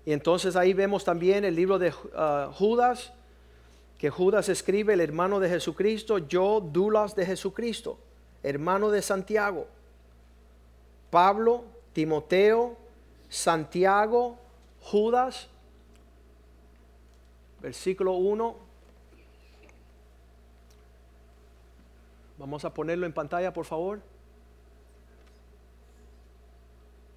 Y 0.06 0.14
entonces 0.14 0.56
ahí 0.56 0.74
vemos 0.74 1.04
también 1.04 1.44
el 1.44 1.56
libro 1.56 1.78
de 1.78 1.90
uh, 1.90 2.54
Judas, 2.54 3.12
que 3.98 4.10
Judas 4.10 4.48
escribe, 4.48 4.94
el 4.94 5.02
hermano 5.02 5.42
de 5.42 5.50
Jesucristo, 5.50 6.20
yo, 6.20 6.62
Dulas 6.62 7.16
de 7.16 7.26
Jesucristo, 7.26 7.98
hermano 8.46 8.92
de 8.92 9.02
Santiago. 9.02 9.68
Pablo, 11.10 11.66
Timoteo, 11.94 12.78
Santiago, 13.28 14.38
Judas, 14.82 15.48
versículo 17.60 18.14
1. 18.14 18.56
Vamos 22.38 22.66
a 22.66 22.74
ponerlo 22.74 23.08
en 23.08 23.14
pantalla, 23.14 23.52
por 23.52 23.66
favor. 23.66 24.00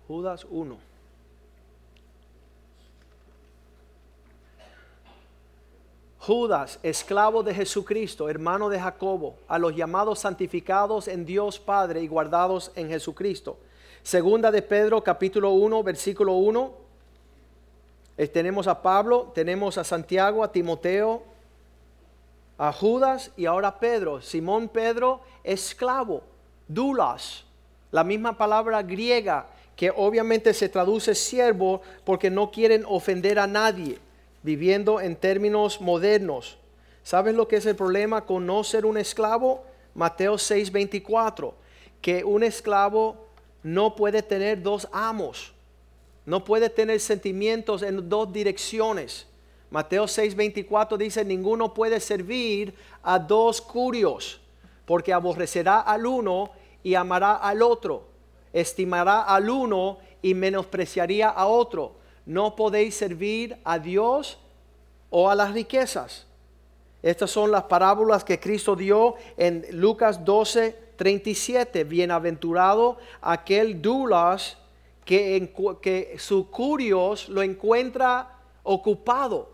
Judas 0.07 0.47
1. 0.49 0.79
Judas, 6.29 6.79
esclavo 6.83 7.43
de 7.43 7.55
Jesucristo, 7.55 8.29
hermano 8.29 8.69
de 8.69 8.79
Jacobo, 8.79 9.39
a 9.49 9.59
los 9.59 9.75
llamados 9.75 10.19
santificados 10.19 11.09
en 11.09 11.25
Dios 11.25 11.59
Padre 11.59 12.03
y 12.03 12.07
guardados 12.07 12.71
en 12.75 12.91
Jesucristo. 12.91 13.57
Segunda 14.03 14.51
de 14.51 14.61
Pedro, 14.61 15.03
capítulo 15.03 15.53
1, 15.53 15.83
versículo 15.83 16.35
1. 16.35 16.71
Eh, 18.19 18.29
tenemos 18.29 18.67
a 18.67 18.83
Pablo, 18.83 19.33
tenemos 19.35 19.79
a 19.79 19.85
Santiago, 19.85 20.45
a 20.45 20.53
Timoteo, 20.53 21.23
a 22.59 22.75
Judas 22.75 23.31
y 23.35 23.47
ahora 23.47 23.81
Pedro. 23.81 24.21
Simón 24.21 24.69
Pedro, 24.69 25.23
esclavo, 25.43 26.25
dulas, 26.67 27.45
la 27.91 28.05
misma 28.05 28.37
palabra 28.37 28.83
griega 28.83 29.47
que 29.75 29.91
obviamente 29.97 30.53
se 30.53 30.69
traduce 30.69 31.15
siervo 31.15 31.81
porque 32.05 32.29
no 32.29 32.51
quieren 32.51 32.85
ofender 32.87 33.39
a 33.39 33.47
nadie 33.47 33.99
viviendo 34.49 34.99
en 34.99 35.15
términos 35.15 35.79
modernos. 35.79 36.57
¿Sabes 37.03 37.35
lo 37.35 37.47
que 37.47 37.57
es 37.57 37.67
el 37.67 37.77
problema 37.77 38.25
con 38.25 38.47
no 38.47 38.65
ser 38.65 38.87
un 38.87 38.97
esclavo? 38.97 39.63
Mateo 39.93 40.39
6:24, 40.39 41.53
que 42.01 42.25
un 42.25 42.43
esclavo 42.43 43.27
no 43.63 43.95
puede 43.95 44.23
tener 44.23 44.63
dos 44.63 44.89
amos, 44.91 45.53
no 46.25 46.47
puede 46.47 46.71
tener 46.71 46.99
sentimientos 46.99 47.83
en 47.83 48.09
dos 48.09 48.33
direcciones. 48.33 49.27
Mateo 49.69 50.05
6:24 50.05 50.97
dice, 50.97 51.27
ninguno 51.27 51.75
puede 51.75 52.01
servir 52.01 52.75
a 53.03 53.19
dos 53.19 53.61
curios, 53.61 54.41
porque 54.87 55.13
aborrecerá 55.13 55.81
al 55.81 56.07
uno 56.07 56.53
y 56.83 56.95
amará 56.95 57.35
al 57.35 57.61
otro, 57.61 58.09
estimará 58.55 59.25
al 59.25 59.51
uno 59.51 59.99
y 60.23 60.33
menospreciaría 60.33 61.29
a 61.29 61.47
otro 61.49 61.98
no 62.29 62.55
podéis 62.55 62.95
servir 62.95 63.57
a 63.65 63.79
Dios 63.79 64.39
o 65.09 65.31
a 65.31 65.35
las 65.35 65.55
riquezas. 65.55 66.27
Estas 67.03 67.31
son 67.31 67.51
las 67.51 67.65
parábolas 67.65 68.23
que 68.23 68.39
Cristo 68.39 68.77
dio 68.77 69.15
en 69.39 69.65
Lucas 69.73 70.23
12, 70.27 70.77
37. 70.97 71.85
Bienaventurado 71.85 72.99
aquel 73.23 73.81
dulas 73.81 74.59
que, 75.07 75.55
que 75.81 76.17
su 76.19 76.51
curios 76.51 77.31
lo 77.31 77.41
encuentra 77.41 78.37
ocupado. 78.63 79.49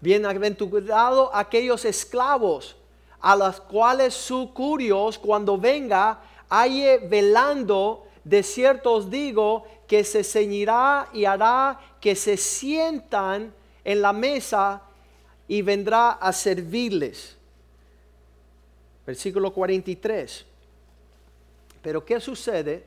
Bienaventurado 0.00 1.30
aquellos 1.32 1.84
esclavos 1.84 2.74
a 3.20 3.36
los 3.36 3.60
cuales 3.60 4.14
su 4.14 4.52
curios 4.52 5.16
cuando 5.16 5.56
venga 5.56 6.18
halle 6.50 6.98
velando 6.98 8.04
de 8.24 8.42
cierto 8.42 8.92
os 8.92 9.10
digo 9.10 9.64
que 9.86 10.02
se 10.02 10.24
ceñirá 10.24 11.08
y 11.12 11.26
hará 11.26 11.78
que 12.00 12.16
se 12.16 12.36
sientan 12.36 13.52
en 13.84 14.00
la 14.00 14.12
mesa 14.12 14.82
y 15.46 15.60
vendrá 15.60 16.12
a 16.12 16.32
servirles. 16.32 17.36
Versículo 19.06 19.52
43. 19.52 20.46
Pero 21.82 22.04
¿qué 22.04 22.18
sucede? 22.18 22.84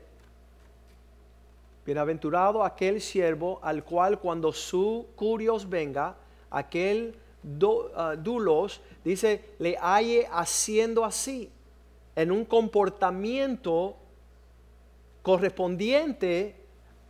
Bienaventurado 1.86 2.64
aquel 2.64 3.00
siervo 3.00 3.60
al 3.62 3.84
cual 3.84 4.18
cuando 4.18 4.52
su 4.52 5.06
curios 5.14 5.68
venga, 5.68 6.16
aquel 6.50 7.14
ah, 7.94 8.16
dulos, 8.18 8.80
dice, 9.04 9.44
le 9.60 9.76
halle 9.78 10.26
haciendo 10.32 11.04
así, 11.04 11.48
en 12.16 12.32
un 12.32 12.44
comportamiento 12.44 13.96
correspondiente 15.28 16.56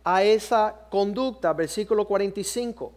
a 0.03 0.21
esa 0.25 0.75
conducta, 0.89 1.53
versículo 1.53 2.05
45. 2.05 2.91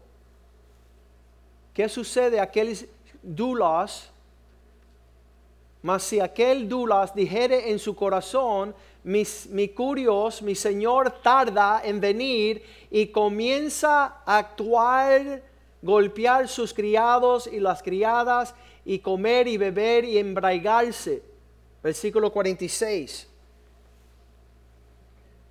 ¿Qué 1.72 1.88
sucede? 1.88 2.40
Aquel 2.40 2.76
dulas, 3.22 4.10
mas 5.80 6.02
si 6.02 6.18
aquel 6.18 6.68
dulas 6.68 7.14
dijere 7.14 7.70
en 7.70 7.78
su 7.78 7.94
corazón, 7.94 8.74
mi 9.04 9.68
curios, 9.68 10.42
mi 10.42 10.56
Señor 10.56 11.12
tarda 11.22 11.80
en 11.84 12.00
venir 12.00 12.64
y 12.90 13.06
comienza 13.06 14.22
a 14.26 14.38
actuar, 14.38 15.40
golpear 15.82 16.48
sus 16.48 16.74
criados 16.74 17.46
y 17.46 17.60
las 17.60 17.80
criadas 17.80 18.56
y 18.84 18.98
comer 18.98 19.46
y 19.46 19.56
beber 19.56 20.04
y 20.04 20.18
embraigarse. 20.18 21.22
Versículo 21.80 22.32
46. 22.32 23.28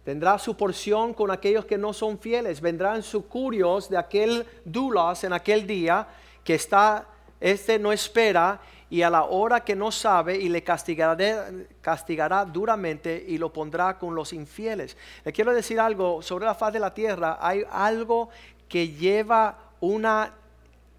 Tendrá 0.03 0.39
su 0.39 0.58
porción 0.58 1.13
con 1.13 1.29
aquellos 1.29 1.65
que 1.65 1.77
no 1.77 1.93
son 1.93 2.17
fieles. 2.17 2.60
Vendrán 2.60 3.03
sus 3.03 3.25
curios 3.25 3.89
de 3.89 3.98
aquel 3.98 4.46
dulas 4.65 5.24
en 5.24 5.34
aquel 5.34 5.67
día 5.67 6.08
que 6.43 6.55
está, 6.55 7.05
este 7.39 7.77
no 7.77 7.91
espera 7.91 8.60
y 8.89 9.03
a 9.03 9.10
la 9.10 9.24
hora 9.24 9.63
que 9.63 9.75
no 9.75 9.91
sabe 9.91 10.38
y 10.38 10.50
le 10.50 10.63
castigará, 10.63 11.48
castigará 11.79 12.43
duramente 12.46 13.24
y 13.27 13.38
lo 13.38 13.53
pondrá 13.53 13.98
con 13.98 14.15
los 14.15 14.34
infieles. 14.34 14.98
Le 15.24 15.31
quiero 15.31 15.53
decir 15.53 15.79
algo, 15.79 16.22
sobre 16.22 16.46
la 16.46 16.55
faz 16.55 16.74
de 16.74 16.79
la 16.79 16.93
tierra 16.93 17.38
hay 17.39 17.63
algo 17.72 18.29
que 18.67 18.89
lleva 18.89 19.58
una, 19.79 20.34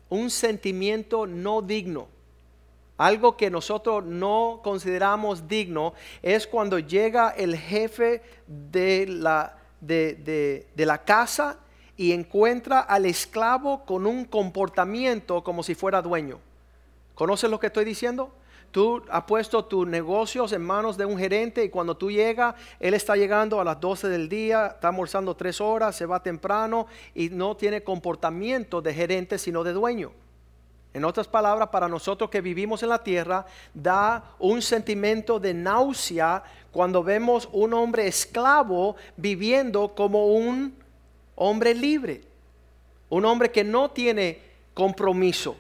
un 0.09 0.31
sentimiento 0.31 1.27
no 1.27 1.61
digno. 1.61 2.09
Algo 3.03 3.37
que 3.37 3.51
nosotros 3.51 4.05
no 4.05 4.61
consideramos 4.63 5.49
digno 5.49 5.93
es 6.23 6.47
cuando 6.47 6.79
llega 6.79 7.31
el 7.31 7.57
jefe 7.57 8.23
de 8.47 9.09
la, 9.09 9.59
de, 9.81 10.69
la 10.77 10.99
casa 10.99 11.59
y 11.97 12.13
encuentra 12.13 12.79
al 12.79 13.07
esclavo 13.07 13.85
con 13.85 14.07
un 14.07 14.25
comportamiento 14.25 15.43
como 15.43 15.65
si 15.65 15.75
fuera 15.75 16.01
dueño. 16.01 16.39
¿Conoces 17.17 17.51
lo 17.51 17.59
que 17.59 17.67
estoy 17.67 17.85
diciendo? 17.85 18.31
Tú 18.71 19.03
has 19.11 19.25
puesto 19.25 19.65
tus 19.65 19.85
negocios 19.85 20.53
en 20.53 20.63
manos 20.63 20.97
de 20.97 21.05
un 21.05 21.19
gerente 21.19 21.65
y 21.65 21.71
cuando 21.71 21.97
tú 21.97 22.09
llegas, 22.09 22.55
él 22.79 22.95
está 22.95 23.17
llegando 23.17 23.61
a 23.61 23.65
las 23.65 23.81
12 23.81 24.11
del 24.11 24.29
día, 24.29 24.75
está 24.75 24.91
almorzando 24.91 25.35
tres 25.35 25.61
horas, 25.61 25.97
se 25.97 26.07
va 26.07 26.23
temprano 26.23 26.87
y 27.17 27.31
no 27.31 27.57
tiene 27.57 27.83
comportamiento 27.83 28.81
de 28.81 28.95
gerente 28.95 29.39
sino 29.39 29.65
de 29.65 29.73
dueño. 29.73 30.13
En 30.95 31.05
otras 31.05 31.27
palabras, 31.27 31.69
para 31.69 31.89
nosotros 31.89 32.29
que 32.29 32.41
vivimos 32.41 32.83
en 32.83 32.91
la 32.91 33.03
tierra, 33.03 33.47
da 33.73 34.35
un 34.39 34.61
sentimiento 34.61 35.41
de 35.41 35.55
náusea 35.55 36.43
cuando 36.71 37.03
vemos 37.03 37.49
un 37.53 37.73
hombre 37.73 38.07
esclavo 38.07 38.97
viviendo 39.17 39.95
como 39.95 40.27
un 40.27 40.75
hombre 41.35 41.75
libre. 41.75 42.23
Un 43.09 43.25
hombre 43.25 43.51
que 43.51 43.65
no 43.65 43.91
tiene 43.91 44.41
compromiso 44.75 45.57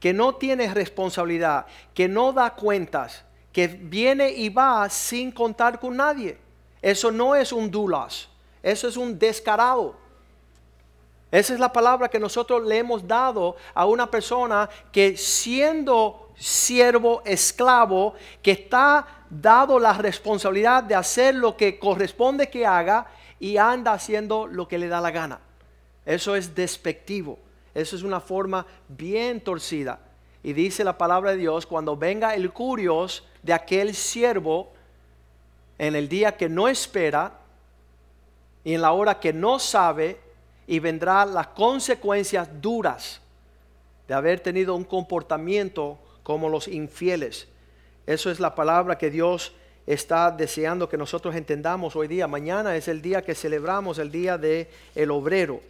que 0.00 0.14
no 0.14 0.34
tiene 0.34 0.72
responsabilidad, 0.72 1.66
que 1.94 2.08
no 2.08 2.32
da 2.32 2.54
cuentas, 2.54 3.22
que 3.52 3.68
viene 3.68 4.30
y 4.30 4.48
va 4.48 4.88
sin 4.88 5.30
contar 5.30 5.78
con 5.78 5.96
nadie. 5.96 6.38
Eso 6.80 7.12
no 7.12 7.34
es 7.34 7.52
un 7.52 7.70
dulas, 7.70 8.28
eso 8.62 8.88
es 8.88 8.96
un 8.96 9.18
descarado. 9.18 9.99
Esa 11.30 11.54
es 11.54 11.60
la 11.60 11.72
palabra 11.72 12.08
que 12.08 12.18
nosotros 12.18 12.66
le 12.66 12.78
hemos 12.78 13.06
dado 13.06 13.56
a 13.74 13.86
una 13.86 14.10
persona 14.10 14.68
que 14.90 15.16
siendo 15.16 16.32
siervo, 16.36 17.22
esclavo, 17.24 18.14
que 18.42 18.50
está 18.52 19.06
dado 19.28 19.78
la 19.78 19.92
responsabilidad 19.92 20.82
de 20.82 20.96
hacer 20.96 21.34
lo 21.34 21.56
que 21.56 21.78
corresponde 21.78 22.50
que 22.50 22.66
haga 22.66 23.06
y 23.38 23.58
anda 23.58 23.92
haciendo 23.92 24.46
lo 24.46 24.66
que 24.66 24.78
le 24.78 24.88
da 24.88 25.00
la 25.00 25.12
gana. 25.12 25.40
Eso 26.04 26.34
es 26.34 26.54
despectivo. 26.54 27.38
Eso 27.74 27.94
es 27.94 28.02
una 28.02 28.20
forma 28.20 28.66
bien 28.88 29.40
torcida. 29.40 30.00
Y 30.42 30.52
dice 30.52 30.82
la 30.82 30.98
palabra 30.98 31.32
de 31.32 31.36
Dios, 31.36 31.66
cuando 31.66 31.96
venga 31.96 32.34
el 32.34 32.52
curios 32.52 33.24
de 33.42 33.52
aquel 33.52 33.94
siervo 33.94 34.72
en 35.78 35.94
el 35.94 36.08
día 36.08 36.36
que 36.36 36.48
no 36.48 36.68
espera 36.68 37.38
y 38.64 38.74
en 38.74 38.82
la 38.82 38.92
hora 38.92 39.20
que 39.20 39.32
no 39.32 39.58
sabe, 39.58 40.18
y 40.70 40.78
vendrán 40.78 41.34
las 41.34 41.48
consecuencias 41.48 42.48
duras 42.62 43.20
de 44.06 44.14
haber 44.14 44.38
tenido 44.38 44.76
un 44.76 44.84
comportamiento 44.84 45.98
como 46.22 46.48
los 46.48 46.68
infieles. 46.68 47.48
Eso 48.06 48.30
es 48.30 48.38
la 48.38 48.54
palabra 48.54 48.96
que 48.96 49.10
Dios 49.10 49.52
está 49.84 50.30
deseando 50.30 50.88
que 50.88 50.96
nosotros 50.96 51.34
entendamos 51.34 51.96
hoy 51.96 52.06
día. 52.06 52.28
Mañana 52.28 52.76
es 52.76 52.86
el 52.86 53.02
día 53.02 53.20
que 53.22 53.34
celebramos 53.34 53.98
el 53.98 54.12
día 54.12 54.38
de 54.38 54.70
el 54.94 55.10
obrero 55.10 55.60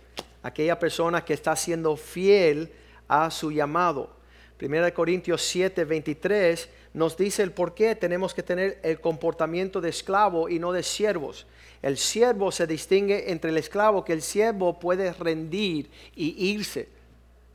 aquella 0.42 0.78
persona 0.78 1.24
que 1.24 1.32
está 1.32 1.56
siendo 1.56 1.96
fiel 1.96 2.70
a 3.08 3.30
su 3.30 3.50
llamado. 3.50 4.10
Primera 4.58 4.84
de 4.84 4.92
Corintios 4.92 5.40
7, 5.40 5.86
23 5.86 6.68
nos 6.92 7.16
dice 7.16 7.42
el 7.42 7.52
por 7.52 7.72
qué 7.72 7.94
tenemos 7.94 8.34
que 8.34 8.42
tener 8.42 8.78
el 8.82 9.00
comportamiento 9.00 9.80
de 9.80 9.88
esclavo 9.88 10.50
y 10.50 10.58
no 10.58 10.72
de 10.72 10.82
siervos. 10.82 11.46
El 11.82 11.96
siervo 11.96 12.52
se 12.52 12.66
distingue 12.66 13.30
entre 13.30 13.50
el 13.50 13.56
esclavo 13.56 14.04
que 14.04 14.12
el 14.12 14.22
siervo 14.22 14.78
puede 14.78 15.12
rendir 15.12 15.90
y 16.14 16.50
irse. 16.50 16.88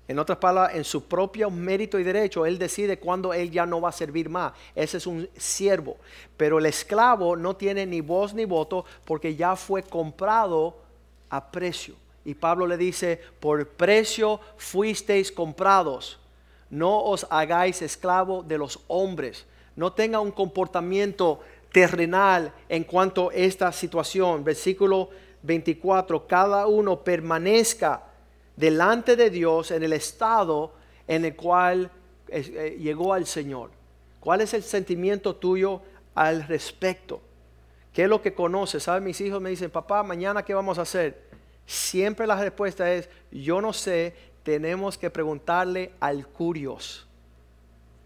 En 0.07 0.19
otras 0.19 0.37
palabras, 0.37 0.75
en 0.75 0.83
su 0.83 1.05
propio 1.05 1.49
mérito 1.49 1.97
y 1.99 2.03
derecho, 2.03 2.45
él 2.45 2.59
decide 2.59 2.99
cuándo 2.99 3.33
él 3.33 3.49
ya 3.49 3.65
no 3.65 3.81
va 3.81 3.89
a 3.89 3.91
servir 3.91 4.29
más. 4.29 4.53
Ese 4.75 4.97
es 4.97 5.07
un 5.07 5.27
siervo. 5.35 5.97
Pero 6.37 6.59
el 6.59 6.67
esclavo 6.67 7.35
no 7.35 7.55
tiene 7.55 7.85
ni 7.85 8.01
voz 8.01 8.33
ni 8.33 8.45
voto 8.45 8.85
porque 9.03 9.35
ya 9.35 9.55
fue 9.55 9.81
comprado 9.81 10.75
a 11.29 11.51
precio. 11.51 11.95
Y 12.23 12.33
Pablo 12.33 12.67
le 12.67 12.77
dice, 12.77 13.19
por 13.39 13.67
precio 13.67 14.39
fuisteis 14.57 15.31
comprados, 15.31 16.19
no 16.69 17.03
os 17.03 17.25
hagáis 17.29 17.81
esclavo 17.83 18.41
de 18.41 18.57
los 18.57 18.79
hombres, 18.87 19.45
no 19.75 19.93
tenga 19.93 20.19
un 20.19 20.31
comportamiento 20.31 21.41
terrenal 21.75 22.53
en 22.69 22.85
cuanto 22.85 23.29
a 23.29 23.33
esta 23.33 23.69
situación. 23.73 24.45
Versículo 24.45 25.09
24, 25.43 26.25
cada 26.25 26.67
uno 26.67 27.03
permanezca 27.03 28.01
delante 28.55 29.17
de 29.17 29.29
Dios 29.29 29.71
en 29.71 29.83
el 29.83 29.91
estado 29.91 30.71
en 31.05 31.25
el 31.25 31.35
cual 31.35 31.91
eh, 32.29 32.77
llegó 32.79 33.13
al 33.13 33.25
Señor. 33.25 33.71
¿Cuál 34.21 34.39
es 34.39 34.53
el 34.53 34.63
sentimiento 34.63 35.35
tuyo 35.35 35.81
al 36.13 36.47
respecto? 36.47 37.19
¿Qué 37.91 38.03
es 38.03 38.09
lo 38.09 38.21
que 38.21 38.33
conoces? 38.33 38.83
¿Sabes? 38.83 39.03
Mis 39.03 39.19
hijos 39.19 39.41
me 39.41 39.49
dicen, 39.49 39.69
papá, 39.69 40.01
mañana 40.01 40.45
qué 40.45 40.53
vamos 40.53 40.79
a 40.79 40.83
hacer? 40.83 41.25
Siempre 41.65 42.25
la 42.25 42.39
respuesta 42.39 42.89
es, 42.93 43.09
yo 43.31 43.59
no 43.59 43.73
sé, 43.73 44.15
tenemos 44.43 44.97
que 44.97 45.09
preguntarle 45.09 45.91
al 45.99 46.25
curios. 46.25 47.05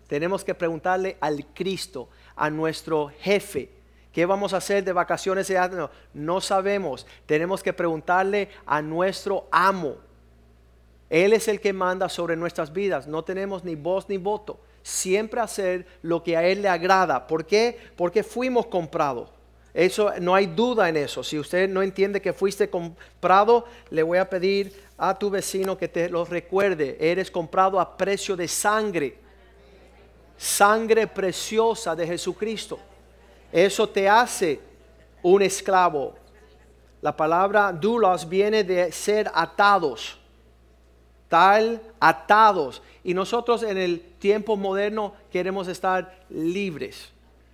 Tenemos 0.08 0.44
que 0.44 0.56
preguntarle 0.56 1.18
al 1.22 1.46
Cristo, 1.54 2.10
a 2.40 2.50
nuestro 2.50 3.12
jefe. 3.20 3.70
¿Qué 4.14 4.26
vamos 4.26 4.54
a 4.54 4.58
hacer 4.58 4.84
de 4.84 4.94
vacaciones? 4.94 5.52
No, 5.72 5.92
no 6.14 6.42
sabemos. 6.42 7.06
Tenemos 7.26 7.62
que 7.62 7.74
preguntarle 7.74 8.50
a 8.66 8.82
nuestro 8.82 9.48
amo. 9.52 9.98
Él 11.10 11.34
es 11.34 11.48
el 11.48 11.60
que 11.60 11.74
manda 11.74 12.08
sobre 12.08 12.36
nuestras 12.36 12.72
vidas. 12.72 13.08
No 13.08 13.24
tenemos 13.24 13.64
ni 13.64 13.76
voz 13.76 14.08
ni 14.10 14.18
voto. 14.18 14.60
Siempre 14.82 15.42
hacer 15.42 15.86
lo 16.02 16.24
que 16.24 16.38
a 16.38 16.44
Él 16.44 16.62
le 16.62 16.70
agrada. 16.70 17.28
¿Por 17.28 17.46
qué? 17.46 17.78
Porque 17.96 18.24
fuimos 18.24 18.68
comprados. 18.68 19.30
Eso 19.74 20.12
no 20.20 20.34
hay 20.34 20.48
duda 20.48 20.90
en 20.90 20.98
eso. 20.98 21.24
Si 21.24 21.38
usted 21.38 21.70
no 21.70 21.84
entiende 21.84 22.22
que 22.22 22.34
fuiste 22.34 22.70
comprado, 22.70 23.66
le 23.90 24.02
voy 24.02 24.18
a 24.18 24.30
pedir 24.30 24.74
a 24.98 25.18
tu 25.18 25.30
vecino 25.30 25.78
que 25.78 25.88
te 25.88 26.10
lo 26.10 26.26
recuerde. 26.26 26.98
Eres 27.00 27.30
comprado 27.30 27.80
a 27.80 27.98
precio 27.98 28.36
de 28.36 28.48
sangre. 28.48 29.18
Sangre 30.40 31.06
preciosa 31.06 31.94
de 31.94 32.08
Jesucristo. 32.08 32.80
Eso 33.52 33.90
te 33.90 34.08
hace 34.08 34.58
un 35.22 35.42
esclavo. 35.42 36.16
La 37.02 37.14
palabra 37.14 37.74
dulos 37.74 38.28
viene 38.28 38.64
de 38.64 38.90
ser 38.94 39.30
atados. 39.34 40.18
Tal 41.28 41.82
atados. 42.00 42.82
Y 43.04 43.14
nosotros 43.14 43.64
en 43.64 43.78
el 43.78 44.00
tiempo 44.18 44.56
moderno 44.56 45.14
queremos 45.30 45.68
estar 45.68 46.24
libres. 46.30 47.12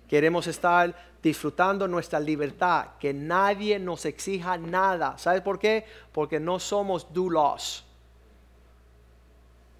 Queremos 0.08 0.46
estar 0.46 0.94
disfrutando 1.20 1.88
nuestra 1.88 2.20
libertad, 2.20 2.90
que 3.00 3.12
nadie 3.12 3.80
nos 3.80 4.04
exija 4.04 4.56
nada. 4.58 5.18
¿Sabes 5.18 5.40
por 5.40 5.58
qué? 5.58 5.84
Porque 6.12 6.38
no 6.38 6.60
somos 6.60 7.12
dulos. 7.12 7.84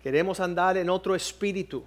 Queremos 0.03 0.40
andar 0.40 0.77
en 0.77 0.90
otro 0.90 1.14
espíritu. 1.14 1.85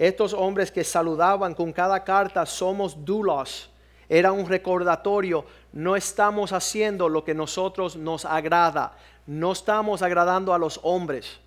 Estos 0.00 0.32
hombres 0.32 0.70
que 0.72 0.82
saludaban 0.82 1.52
con 1.52 1.74
cada 1.74 2.02
carta, 2.04 2.46
somos 2.46 3.04
dulos. 3.04 3.68
Era 4.08 4.32
un 4.32 4.48
recordatorio, 4.48 5.44
no 5.74 5.94
estamos 5.94 6.54
haciendo 6.54 7.06
lo 7.06 7.22
que 7.22 7.34
nosotros 7.34 7.96
nos 7.96 8.24
agrada, 8.24 8.96
no 9.26 9.52
estamos 9.52 10.00
agradando 10.00 10.54
a 10.54 10.58
los 10.58 10.80
hombres. 10.84 11.38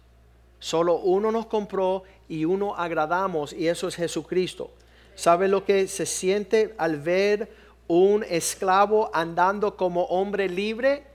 Solo 0.60 0.98
uno 0.98 1.32
nos 1.32 1.48
compró 1.48 2.04
y 2.30 2.46
uno 2.46 2.76
agradamos 2.76 3.54
y 3.54 3.68
eso 3.68 3.88
es 3.88 3.96
Jesucristo. 3.96 4.70
¿Sabe 5.16 5.48
lo 5.48 5.66
que 5.66 5.88
se 5.88 6.06
siente 6.06 6.76
al 6.78 7.02
ver 7.02 7.52
un 7.88 8.24
esclavo 8.24 9.10
andando 9.16 9.76
como 9.76 10.04
hombre 10.04 10.48
libre? 10.48 11.08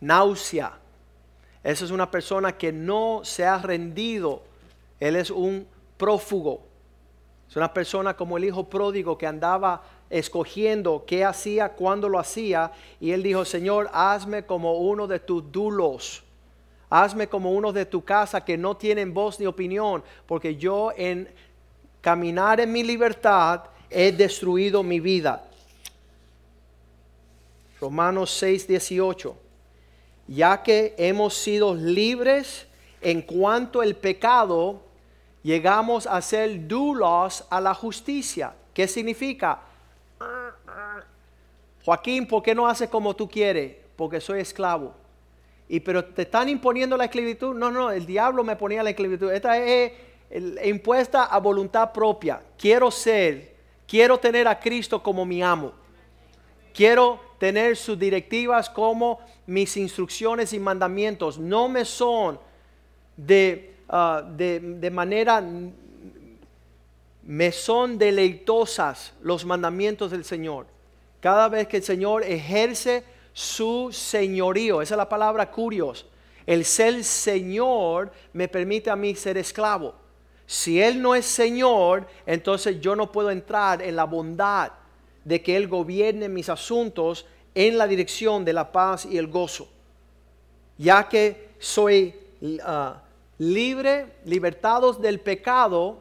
Náusea. 0.00 0.78
Esa 1.64 1.84
es 1.84 1.90
una 1.90 2.08
persona 2.08 2.56
que 2.56 2.70
no 2.70 3.22
se 3.24 3.44
ha 3.44 3.58
rendido. 3.58 4.48
Él 5.00 5.16
es 5.16 5.30
un 5.30 5.66
prófugo. 5.96 6.62
Es 7.48 7.56
una 7.56 7.74
persona 7.74 8.16
como 8.16 8.36
el 8.36 8.44
hijo 8.44 8.68
pródigo 8.68 9.18
que 9.18 9.26
andaba 9.26 9.82
escogiendo 10.08 11.04
qué 11.06 11.24
hacía, 11.24 11.70
cuándo 11.70 12.08
lo 12.08 12.18
hacía. 12.18 12.70
Y 13.00 13.10
él 13.10 13.22
dijo, 13.22 13.44
Señor, 13.44 13.90
hazme 13.92 14.44
como 14.44 14.74
uno 14.74 15.08
de 15.08 15.18
tus 15.18 15.50
dulos. 15.50 16.22
Hazme 16.90 17.28
como 17.28 17.52
uno 17.52 17.72
de 17.72 17.86
tu 17.86 18.04
casa 18.04 18.44
que 18.44 18.56
no 18.56 18.76
tienen 18.76 19.14
voz 19.14 19.40
ni 19.40 19.46
opinión, 19.46 20.02
porque 20.26 20.56
yo 20.56 20.92
en 20.96 21.28
caminar 22.00 22.60
en 22.60 22.72
mi 22.72 22.82
libertad, 22.82 23.64
he 23.88 24.12
destruido 24.12 24.82
mi 24.82 25.00
vida. 25.00 25.44
Romanos 27.80 28.30
6, 28.32 28.68
18. 28.68 29.36
Ya 30.28 30.62
que 30.62 30.94
hemos 30.96 31.34
sido 31.34 31.74
libres 31.74 32.66
en 33.00 33.22
cuanto 33.22 33.80
al 33.80 33.96
pecado, 33.96 34.82
llegamos 35.42 36.06
a 36.06 36.20
ser 36.22 36.66
dulos 36.66 37.46
a 37.50 37.60
la 37.60 37.74
justicia. 37.74 38.54
¿Qué 38.74 38.86
significa? 38.86 39.60
Joaquín, 41.84 42.26
¿por 42.26 42.42
qué 42.42 42.54
no 42.54 42.66
haces 42.66 42.88
como 42.88 43.14
tú 43.14 43.28
quieres? 43.28 43.76
Porque 43.96 44.20
soy 44.20 44.40
esclavo. 44.40 44.94
Y 45.68 45.80
pero 45.80 46.04
te 46.04 46.22
están 46.22 46.48
imponiendo 46.48 46.96
la 46.96 47.04
esclavitud. 47.04 47.54
No, 47.54 47.70
no, 47.70 47.90
el 47.90 48.06
diablo 48.06 48.44
me 48.44 48.56
ponía 48.56 48.82
la 48.82 48.90
esclavitud. 48.90 49.32
Esta 49.32 49.56
es 49.58 49.92
impuesta 50.64 51.24
a 51.24 51.38
voluntad 51.38 51.92
propia. 51.92 52.42
Quiero 52.58 52.90
ser, 52.90 53.54
quiero 53.86 54.18
tener 54.18 54.46
a 54.46 54.58
Cristo 54.58 55.02
como 55.02 55.24
mi 55.24 55.42
amo. 55.42 55.72
Quiero 56.72 57.20
tener 57.38 57.76
sus 57.76 57.98
directivas 57.98 58.70
como 58.70 59.20
mis 59.46 59.76
instrucciones 59.76 60.52
y 60.52 60.60
mandamientos. 60.60 61.38
No 61.38 61.68
me 61.68 61.84
son 61.84 62.38
de, 63.16 63.76
ah, 63.90 64.22
de, 64.36 64.60
de 64.60 64.90
manera, 64.90 65.44
me 67.22 67.52
son 67.52 67.98
deleitosas 67.98 69.12
los 69.20 69.44
mandamientos 69.44 70.10
del 70.10 70.24
Señor. 70.24 70.66
Cada 71.20 71.48
vez 71.48 71.68
que 71.68 71.76
el 71.76 71.82
Señor 71.82 72.24
ejerce 72.24 73.04
su 73.32 73.90
señorío, 73.92 74.80
esa 74.82 74.94
es 74.94 74.98
la 74.98 75.08
palabra 75.08 75.50
curios. 75.50 76.06
El 76.46 76.64
ser 76.64 77.04
Señor 77.04 78.10
me 78.32 78.48
permite 78.48 78.90
a 78.90 78.96
mí 78.96 79.14
ser 79.14 79.36
esclavo. 79.36 79.94
Si 80.46 80.82
Él 80.82 81.00
no 81.00 81.14
es 81.14 81.26
Señor, 81.26 82.08
entonces 82.26 82.80
yo 82.80 82.96
no 82.96 83.12
puedo 83.12 83.30
entrar 83.30 83.82
en 83.82 83.94
la 83.94 84.04
bondad 84.04 84.72
de 85.24 85.42
que 85.42 85.56
Él 85.56 85.68
gobierne 85.68 86.28
mis 86.28 86.48
asuntos 86.48 87.26
en 87.54 87.78
la 87.78 87.86
dirección 87.86 88.44
de 88.44 88.52
la 88.52 88.72
paz 88.72 89.06
y 89.06 89.18
el 89.18 89.28
gozo. 89.28 89.68
Ya 90.76 91.08
que 91.08 91.50
soy 91.58 92.14
ah, 92.64 93.00
libre, 93.40 94.12
libertados 94.26 95.00
del 95.00 95.18
pecado, 95.18 95.98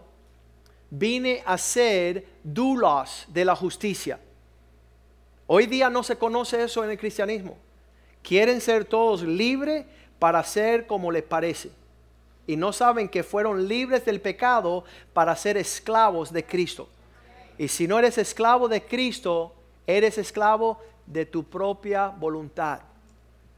vine 0.89 1.41
a 1.45 1.57
ser 1.57 2.27
dulos 2.43 3.25
de 3.29 3.45
la 3.45 3.55
justicia. 3.55 4.19
Hoy 5.47 5.65
día 5.65 5.89
no 5.89 6.03
se 6.03 6.17
conoce 6.17 6.61
eso 6.61 6.83
en 6.83 6.89
el 6.89 6.99
cristianismo. 6.99 7.57
Quieren 8.21 8.59
ser 8.59 8.83
todos 8.83 9.21
libres 9.21 9.85
para 10.19 10.43
ser 10.43 10.85
como 10.85 11.13
les 11.13 11.23
parece. 11.23 11.71
Y 12.45 12.57
no 12.57 12.73
saben 12.73 13.07
que 13.07 13.23
fueron 13.23 13.69
libres 13.69 14.03
del 14.03 14.19
pecado 14.19 14.83
para 15.13 15.33
ser 15.37 15.55
esclavos 15.55 16.33
de 16.33 16.43
Cristo. 16.43 16.89
Y 17.57 17.69
si 17.69 17.87
no 17.87 17.97
eres 17.97 18.17
esclavo 18.17 18.67
de 18.67 18.83
Cristo, 18.83 19.55
eres 19.87 20.17
esclavo 20.17 20.77
de 21.05 21.25
tu 21.25 21.45
propia 21.45 22.09
voluntad. 22.09 22.81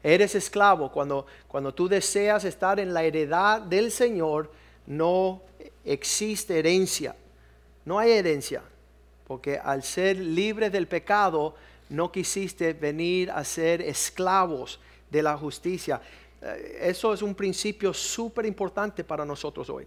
Eres 0.02 0.34
esclavo 0.34 0.90
cuando, 0.90 1.26
cuando 1.46 1.72
tú 1.72 1.88
deseas 1.88 2.44
estar 2.44 2.80
en 2.80 2.92
la 2.92 3.04
heredad 3.04 3.60
del 3.60 3.92
Señor, 3.92 4.50
no 4.86 5.42
existe 5.84 6.58
herencia. 6.58 7.14
No 7.84 7.98
hay 7.98 8.12
herencia. 8.12 8.62
Porque 9.26 9.58
al 9.58 9.82
ser 9.82 10.16
libres 10.18 10.72
del 10.72 10.88
pecado, 10.88 11.54
no 11.88 12.10
quisiste 12.10 12.72
venir 12.72 13.30
a 13.30 13.44
ser 13.44 13.82
esclavos 13.82 14.80
de 15.10 15.22
la 15.22 15.36
justicia. 15.36 16.00
Eh, 16.40 16.78
eso 16.82 17.12
es 17.12 17.22
un 17.22 17.34
principio 17.34 17.94
súper 17.94 18.46
importante 18.46 19.04
para 19.04 19.24
nosotros 19.24 19.68
hoy. 19.70 19.86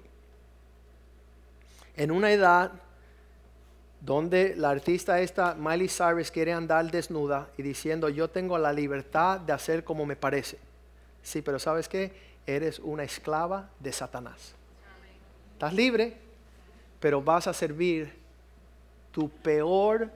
En 1.98 2.12
una 2.12 2.32
edad 2.32 2.72
donde 4.06 4.56
la 4.56 4.70
artista 4.70 5.20
esta, 5.20 5.56
Miley 5.56 5.90
Cyrus, 5.90 6.30
quiere 6.30 6.54
andar 6.54 6.92
desnuda 6.92 7.50
y 7.58 7.64
diciendo, 7.64 8.10
yo 8.10 8.30
tengo 8.30 8.58
la 8.58 8.72
libertad 8.72 9.40
de 9.40 9.54
hacer 9.54 9.84
como 9.84 10.06
me 10.06 10.16
parece. 10.16 10.60
Sí, 11.24 11.42
pero 11.42 11.58
¿sabes 11.58 11.90
qué? 11.90 12.14
Eres 12.46 12.80
una 12.80 13.04
esclava 13.04 13.70
de 13.80 13.92
Satanás. 13.92 14.54
Estás 15.54 15.74
libre, 15.74 16.18
pero 17.00 17.22
vas 17.22 17.48
a 17.48 17.54
servir 17.54 18.14
tu 19.12 19.30
peor 19.30 20.10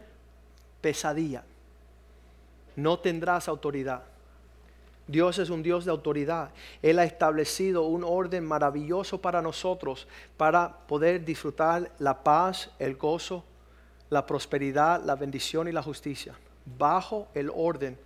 pesadilla 0.82 1.44
no 2.80 3.00
tendrás 3.00 3.48
autoridad. 3.48 4.04
Dios 5.08 5.40
es 5.40 5.50
un 5.50 5.64
Dios 5.64 5.86
de 5.86 5.92
autoridad. 5.92 6.52
Él 6.82 7.00
ha 7.00 7.04
establecido 7.04 7.84
un 7.84 8.04
orden 8.04 8.46
maravilloso 8.46 9.20
para 9.20 9.42
nosotros 9.42 10.08
para 10.38 10.78
poder 10.88 11.26
disfrutar 11.26 11.92
la 11.98 12.24
paz, 12.24 12.70
el 12.80 12.96
gozo, 12.96 13.44
la 14.10 14.26
prosperidad, 14.26 15.04
la 15.04 15.16
bendición 15.16 15.68
y 15.68 15.72
la 15.72 15.84
justicia 15.84 16.34
bajo 16.78 17.28
el 17.34 17.52
orden 17.54 17.98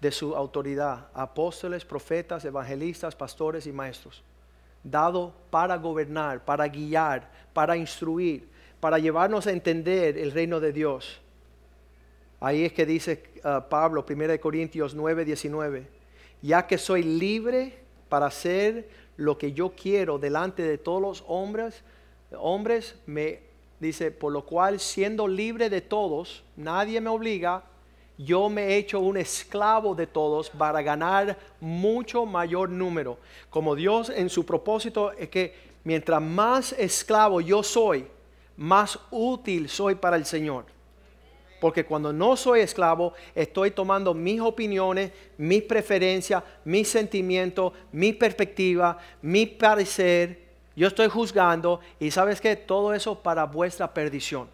de 0.00 0.10
su 0.10 0.34
autoridad. 0.34 1.08
Apóstoles, 1.14 1.84
profetas, 1.84 2.44
evangelistas, 2.44 3.14
pastores 3.14 3.66
y 3.66 3.72
maestros. 3.72 4.22
Dado 4.82 5.32
para 5.50 5.76
gobernar, 5.76 6.44
para 6.44 6.66
guiar, 6.68 7.30
para 7.52 7.76
instruir, 7.76 8.48
para 8.80 8.98
llevarnos 8.98 9.46
a 9.46 9.52
entender 9.52 10.18
el 10.18 10.32
reino 10.32 10.58
de 10.58 10.72
Dios 10.72 11.22
Ahí 12.42 12.64
es 12.64 12.72
que 12.72 12.84
dice 12.84 13.22
uh, 13.44 13.68
Pablo, 13.68 14.04
1 14.08 14.40
Corintios 14.40 14.96
9, 14.96 15.24
19, 15.24 15.86
ya 16.42 16.66
que 16.66 16.76
soy 16.76 17.04
libre 17.04 17.78
para 18.08 18.26
hacer 18.26 18.88
lo 19.16 19.38
que 19.38 19.52
yo 19.52 19.74
quiero 19.76 20.18
delante 20.18 20.64
de 20.64 20.76
todos 20.76 21.00
los 21.00 21.24
hombres, 21.28 21.84
hombres 22.32 22.96
me 23.06 23.38
dice, 23.82 24.12
por 24.12 24.32
lo 24.32 24.46
cual 24.46 24.78
siendo 24.78 25.26
libre 25.26 25.68
de 25.68 25.80
todos, 25.80 26.44
nadie 26.56 27.00
me 27.00 27.10
obliga, 27.10 27.64
yo 28.16 28.48
me 28.48 28.66
he 28.68 28.76
hecho 28.76 29.00
un 29.00 29.16
esclavo 29.16 29.94
de 29.94 30.06
todos 30.06 30.50
para 30.50 30.80
ganar 30.82 31.36
mucho 31.60 32.24
mayor 32.24 32.70
número. 32.70 33.18
Como 33.50 33.74
Dios 33.74 34.08
en 34.08 34.30
su 34.30 34.46
propósito 34.46 35.12
es 35.12 35.28
que 35.28 35.54
mientras 35.82 36.22
más 36.22 36.72
esclavo 36.72 37.40
yo 37.40 37.62
soy, 37.64 38.06
más 38.56 38.98
útil 39.10 39.68
soy 39.68 39.96
para 39.96 40.16
el 40.16 40.26
Señor. 40.26 40.66
Porque 41.60 41.84
cuando 41.84 42.12
no 42.12 42.36
soy 42.36 42.60
esclavo, 42.60 43.14
estoy 43.34 43.72
tomando 43.72 44.14
mis 44.14 44.40
opiniones, 44.40 45.10
mis 45.38 45.62
preferencias, 45.62 46.42
mis 46.64 46.88
sentimientos, 46.88 47.72
mi 47.90 48.12
perspectiva, 48.12 48.98
mi 49.22 49.46
parecer. 49.46 50.41
Yo 50.74 50.88
estoy 50.88 51.08
juzgando 51.08 51.80
y 52.00 52.10
sabes 52.10 52.40
que 52.40 52.56
todo 52.56 52.94
eso 52.94 53.18
para 53.22 53.44
vuestra 53.44 53.92
perdición. 53.92 54.48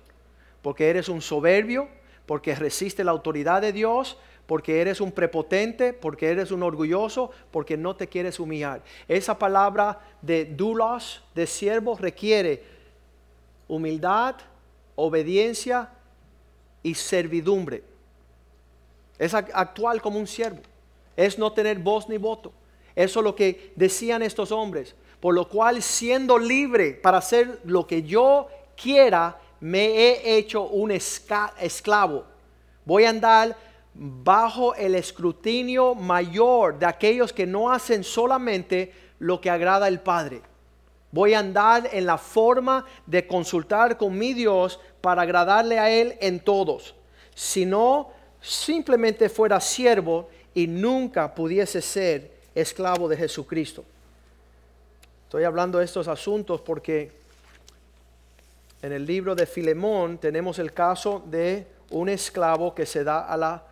Porque 0.63 0.91
eres 0.91 1.09
un 1.09 1.23
soberbio, 1.23 1.89
porque 2.27 2.55
resiste 2.55 3.05
la 3.05 3.13
autoridad 3.13 3.63
de 3.63 3.73
Dios, 3.73 4.19
porque 4.47 4.81
eres 4.81 5.01
un 5.01 5.13
prepotente, 5.13 5.93
porque 5.93 6.31
eres 6.31 6.51
un 6.51 6.63
orgulloso, 6.63 7.31
porque 7.51 7.77
no 7.77 7.95
te 7.95 8.09
quieres 8.09 8.41
humillar. 8.41 8.83
Esa 9.07 9.39
palabra 9.39 10.01
de 10.23 10.47
dulos, 10.47 11.23
de 11.35 11.47
siervo, 11.47 11.97
requiere 11.97 12.65
humildad, 13.69 14.37
obediencia 14.97 15.91
y 16.83 16.95
servidumbre. 16.95 17.85
Es 19.19 19.35
actual 19.35 20.01
como 20.01 20.19
un 20.19 20.27
siervo. 20.27 20.63
Es 21.17 21.39
no 21.39 21.53
tener 21.53 21.79
voz 21.79 22.09
ni 22.09 22.17
voto. 22.17 22.53
Eso 22.97 23.21
es 23.21 23.25
lo 23.25 23.37
que 23.37 23.73
decían 23.77 24.23
estos 24.23 24.51
hombres. 24.51 24.95
Por 25.21 25.35
lo 25.35 25.49
cual, 25.49 25.83
siendo 25.83 26.39
libre 26.39 26.93
para 26.93 27.19
hacer 27.19 27.61
lo 27.65 27.87
que 27.87 28.03
yo 28.03 28.49
quiera, 28.77 29.39
me 29.61 29.87
he 29.87 30.37
hecho 30.37 30.63
un 30.69 30.93
esclavo. 30.93 32.25
Voy 32.85 33.05
a 33.05 33.11
andar 33.11 33.57
bajo 33.95 34.75
el 34.77 34.95
escrutinio 34.95 35.95
mayor 35.95 36.79
de 36.79 36.87
aquellos 36.87 37.33
que 37.33 37.47
no 37.47 37.71
hacen 37.71 38.05
solamente 38.05 38.93
lo 39.19 39.41
que 39.41 39.51
agrada 39.51 39.87
al 39.87 40.01
Padre. 40.01 40.43
Voy 41.11 41.35
a 41.35 41.41
andar 41.41 41.89
en 41.93 42.07
la 42.07 42.19
forma 42.19 42.85
de 43.07 43.27
consultar 43.27 43.97
con 43.97 44.17
mi 44.17 44.35
Dios 44.35 44.79
para 45.01 45.23
agradarle 45.23 45.79
a 45.79 45.91
Él 45.91 46.17
en 46.21 46.39
todos. 46.39 46.95
Si 47.35 47.65
no, 47.65 48.11
simplemente 48.41 49.29
fuera 49.29 49.59
siervo 49.59 50.29
y 50.55 50.67
nunca 50.67 51.35
pudiese 51.35 51.81
ser 51.81 52.31
esclavo 52.55 53.09
de 53.09 53.17
Jesucristo. 53.17 53.85
Estoy 55.29 55.45
hablando 55.45 55.77
de 55.77 55.85
estos 55.85 56.09
asuntos 56.09 56.62
porque 56.62 57.12
en 58.81 58.93
el 58.93 59.05
libro 59.05 59.35
de 59.35 59.45
Filemón 59.45 60.17
tenemos 60.17 60.59
el 60.59 60.73
caso 60.73 61.23
de 61.27 61.67
un 61.91 62.09
esclavo 62.09 62.75
que 62.75 62.87
se 62.87 63.05
da 63.05 63.27
a 63.27 63.37
la 63.37 63.62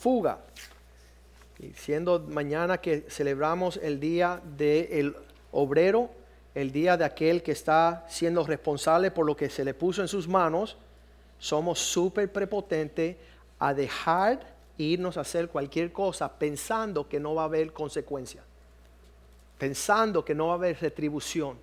fuga. 0.00 0.40
Y 1.60 1.72
siendo 1.74 2.18
mañana 2.18 2.78
que 2.78 3.02
celebramos 3.08 3.78
el 3.80 4.00
día 4.00 4.40
del 4.56 5.14
obrero, 5.52 6.10
el 6.56 6.72
día 6.72 6.96
de 6.96 7.04
aquel 7.04 7.40
que 7.44 7.52
está 7.52 8.04
siendo 8.08 8.44
responsable 8.44 9.12
por 9.12 9.26
lo 9.26 9.36
que 9.36 9.48
se 9.48 9.64
le 9.64 9.74
puso 9.74 10.02
en 10.02 10.08
sus 10.08 10.26
manos, 10.26 10.76
somos 11.38 11.78
súper 11.78 12.32
prepotentes 12.32 13.14
a 13.60 13.72
dejar 13.72 14.40
irnos 14.76 15.16
a 15.16 15.20
hacer 15.20 15.50
cualquier 15.50 15.92
cosa 15.92 16.36
pensando 16.36 17.08
que 17.08 17.20
no 17.20 17.36
va 17.36 17.42
a 17.42 17.44
haber 17.44 17.72
consecuencia, 17.72 18.42
pensando 19.58 20.24
que 20.24 20.34
no 20.34 20.48
va 20.48 20.52
a 20.52 20.56
haber 20.56 20.80
retribución. 20.80 21.58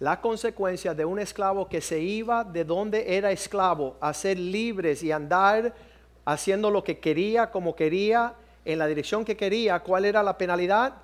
La 0.00 0.20
consecuencia 0.20 0.94
de 0.94 1.04
un 1.04 1.18
esclavo 1.18 1.68
que 1.68 1.80
se 1.80 2.00
iba 2.00 2.44
de 2.44 2.64
donde 2.64 3.16
era 3.16 3.32
esclavo 3.32 3.96
a 4.00 4.14
ser 4.14 4.38
libres 4.38 5.02
y 5.02 5.10
andar 5.10 5.74
haciendo 6.24 6.70
lo 6.70 6.84
que 6.84 6.98
quería, 6.98 7.50
como 7.50 7.74
quería, 7.74 8.34
en 8.64 8.78
la 8.78 8.86
dirección 8.86 9.24
que 9.24 9.36
quería, 9.36 9.80
¿cuál 9.80 10.04
era 10.04 10.22
la 10.22 10.36
penalidad? 10.36 10.94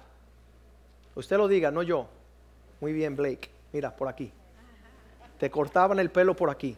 Usted 1.14 1.36
lo 1.36 1.48
diga, 1.48 1.70
no 1.70 1.82
yo. 1.82 2.06
Muy 2.80 2.92
bien, 2.92 3.16
Blake. 3.16 3.50
Mira, 3.72 3.94
por 3.94 4.08
aquí. 4.08 4.30
Te 5.38 5.50
cortaban 5.50 5.98
el 5.98 6.10
pelo 6.10 6.36
por 6.36 6.50
aquí. 6.50 6.76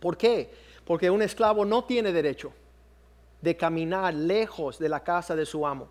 ¿Por 0.00 0.16
qué? 0.16 0.50
Porque 0.84 1.10
un 1.10 1.22
esclavo 1.22 1.64
no 1.64 1.84
tiene 1.84 2.12
derecho 2.12 2.52
de 3.40 3.56
caminar 3.56 4.14
lejos 4.14 4.78
de 4.78 4.88
la 4.88 5.00
casa 5.00 5.36
de 5.36 5.44
su 5.44 5.66
amo, 5.66 5.88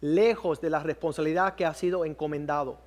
lejos 0.00 0.60
de 0.60 0.70
la 0.70 0.80
responsabilidad 0.80 1.54
que 1.54 1.66
ha 1.66 1.74
sido 1.74 2.04
encomendado. 2.04 2.78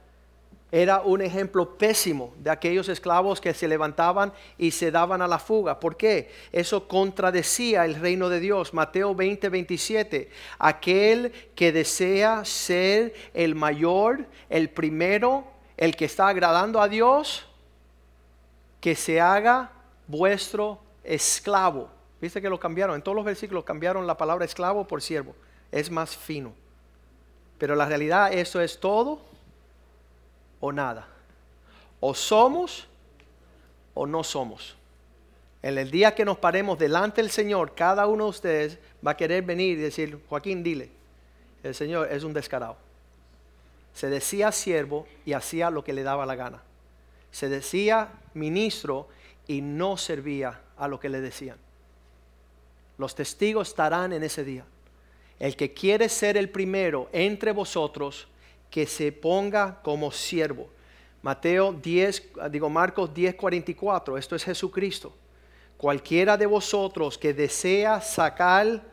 era 0.73 1.01
un 1.01 1.21
ejemplo 1.21 1.77
pésimo 1.77 2.33
de 2.37 2.49
aquellos 2.49 2.87
esclavos 2.87 3.41
que 3.41 3.53
se 3.53 3.67
levantaban 3.67 4.31
y 4.57 4.71
se 4.71 4.89
daban 4.89 5.21
a 5.21 5.27
la 5.27 5.37
fuga. 5.37 5.81
¿Por 5.81 5.97
qué? 5.97 6.31
Eso 6.53 6.87
contradecía 6.87 7.83
el 7.83 7.95
reino 7.95 8.29
de 8.29 8.39
Dios. 8.39 8.73
Mateo 8.73 9.13
20, 9.13 9.49
27. 9.49 10.29
Aquel 10.59 11.33
que 11.55 11.73
desea 11.73 12.45
ser 12.45 13.13
el 13.33 13.53
mayor, 13.53 14.25
el 14.49 14.69
primero, 14.69 15.43
el 15.75 15.93
que 15.97 16.05
está 16.05 16.29
agradando 16.29 16.81
a 16.81 16.87
Dios, 16.87 17.45
que 18.79 18.95
se 18.95 19.19
haga 19.19 19.73
vuestro 20.07 20.79
esclavo. 21.03 21.89
Viste 22.21 22.41
que 22.41 22.49
lo 22.49 22.59
cambiaron. 22.59 22.95
En 22.95 23.01
todos 23.01 23.15
los 23.15 23.25
versículos 23.25 23.63
cambiaron 23.63 24.07
la 24.07 24.15
palabra 24.15 24.45
esclavo 24.45 24.87
por 24.87 25.01
siervo. 25.01 25.35
Es 25.71 25.91
más 25.91 26.15
fino. 26.15 26.60
Pero 27.61 27.75
la 27.75 27.85
realidad 27.85 28.33
eso 28.33 28.59
es 28.59 28.79
todo 28.79 29.21
o 30.59 30.71
nada. 30.71 31.07
O 31.99 32.15
somos 32.15 32.87
o 33.93 34.07
no 34.07 34.23
somos. 34.23 34.75
En 35.61 35.77
el 35.77 35.91
día 35.91 36.15
que 36.15 36.25
nos 36.25 36.39
paremos 36.39 36.79
delante 36.79 37.21
del 37.21 37.29
Señor, 37.29 37.75
cada 37.75 38.07
uno 38.07 38.23
de 38.23 38.29
ustedes 38.31 38.79
va 39.05 39.11
a 39.11 39.15
querer 39.15 39.43
venir 39.43 39.77
y 39.77 39.81
decir, 39.81 40.19
Joaquín, 40.27 40.63
dile, 40.63 40.89
el 41.61 41.75
Señor 41.75 42.11
es 42.11 42.23
un 42.23 42.33
descarado. 42.33 42.77
Se 43.93 44.09
decía 44.09 44.51
siervo 44.51 45.05
y 45.23 45.33
hacía 45.33 45.69
lo 45.69 45.83
que 45.83 45.93
le 45.93 46.01
daba 46.01 46.25
la 46.25 46.33
gana. 46.33 46.63
Se 47.29 47.47
decía 47.47 48.09
ministro 48.33 49.07
y 49.45 49.61
no 49.61 49.97
servía 49.97 50.61
a 50.77 50.87
lo 50.87 50.99
que 50.99 51.09
le 51.09 51.21
decían. 51.21 51.57
Los 52.97 53.13
testigos 53.13 53.67
estarán 53.67 54.13
en 54.13 54.23
ese 54.23 54.43
día. 54.43 54.65
El 55.41 55.55
que 55.55 55.73
quiere 55.73 56.07
ser 56.07 56.37
el 56.37 56.51
primero 56.51 57.09
entre 57.11 57.51
vosotros, 57.51 58.27
que 58.69 58.85
se 58.85 59.11
ponga 59.11 59.81
como 59.81 60.11
siervo. 60.11 60.69
Mateo 61.23 61.73
10, 61.73 62.29
digo 62.51 62.69
Marcos 62.69 63.11
10, 63.11 63.33
44, 63.33 64.19
esto 64.19 64.35
es 64.35 64.43
Jesucristo. 64.43 65.11
Cualquiera 65.77 66.37
de 66.37 66.45
vosotros 66.45 67.17
que 67.17 67.33
desea 67.33 68.01
sacar 68.01 68.83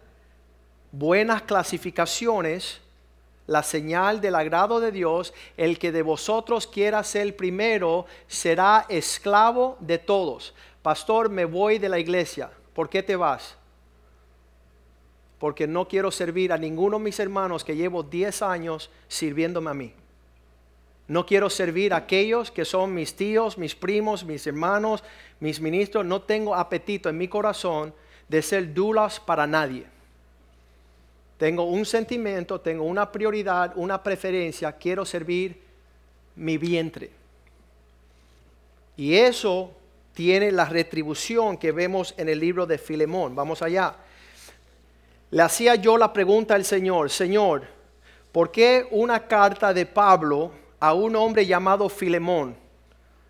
buenas 0.91 1.43
clasificaciones, 1.43 2.81
la 3.47 3.63
señal 3.63 4.23
del 4.23 4.35
agrado 4.35 4.81
de 4.81 4.91
Dios, 4.91 5.35
el 5.59 5.79
que 5.79 5.93
de 5.93 6.01
vosotros 6.01 6.67
quiera 6.67 7.05
ser 7.05 7.27
el 7.27 7.35
primero 7.35 8.07
será 8.27 8.87
esclavo 8.89 9.77
de 9.81 9.99
todos. 9.99 10.55
Pastor, 10.81 11.29
me 11.29 11.45
voy 11.45 11.79
de 11.79 11.91
la 11.91 11.99
iglesia. 11.99 12.51
¿Por 12.73 12.89
qué 12.89 13.03
te 13.03 13.17
vas? 13.17 13.58
Porque 15.39 15.67
no 15.67 15.87
quiero 15.87 16.11
servir 16.11 16.53
a 16.53 16.59
ninguno 16.59 16.99
de 16.99 17.05
mis 17.05 17.21
hermanos 17.21 17.65
que 17.65 17.77
llevo 17.77 18.03
10 18.03 18.43
años 18.43 18.91
sirviéndome 19.07 19.71
a 19.71 19.75
mí. 19.75 19.93
No 21.07 21.25
quiero 21.25 21.49
servir 21.49 21.95
a 21.95 21.99
aquellos 21.99 22.51
que 22.51 22.65
son 22.65 22.93
mis 22.93 23.15
tíos, 23.15 23.57
mis 23.57 23.75
primos, 23.75 24.25
mis 24.25 24.47
hermanos, 24.47 25.03
mis 25.41 25.61
ministros. 25.61 26.05
No 26.05 26.21
tengo 26.21 26.55
apetito 26.55 27.09
en 27.09 27.17
mi 27.17 27.29
corazón 27.29 27.95
de 28.29 28.43
ser 28.43 28.75
dulas 28.75 29.19
para 29.19 29.47
nadie. 29.47 29.87
Tengo 31.39 31.63
un 31.65 31.87
sentimiento, 31.87 32.61
tengo 32.61 32.85
una 32.85 33.11
prioridad, 33.11 33.73
una 33.77 34.03
preferencia. 34.03 34.73
Quiero 34.73 35.07
servir 35.07 35.63
mi 36.37 36.59
vientre. 36.59 37.11
Y 38.97 39.15
eso 39.15 39.71
tiene 40.13 40.53
la 40.53 40.65
retribución 40.67 41.57
que 41.57 41.73
vemos 41.73 42.13
en 42.19 42.29
el 42.29 42.41
libro 42.41 42.67
de 42.67 42.77
Filemón. 42.77 43.35
Vamos 43.35 43.63
allá 43.63 43.95
le 45.31 45.43
hacía 45.43 45.75
yo 45.75 45.99
la 45.99 46.13
pregunta 46.13 46.55
al 46.55 46.65
Señor, 46.65 47.11
Señor, 47.11 47.67
¿por 48.33 48.51
qué 48.51 48.87
una 48.91 49.27
carta 49.27 49.75
de 49.75 49.85
Pablo 49.85 50.53
a 50.81 50.95
un 50.95 51.15
hombre 51.17 51.45
llamado 51.45 51.89
Filemón 51.89 52.57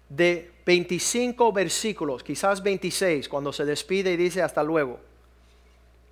de 0.09 0.53
25 0.65 1.53
versículos, 1.53 2.23
quizás 2.23 2.63
26, 2.63 3.29
cuando 3.29 3.53
se 3.53 3.65
despide 3.65 4.13
y 4.13 4.17
dice 4.17 4.43
hasta 4.43 4.63
luego? 4.63 5.01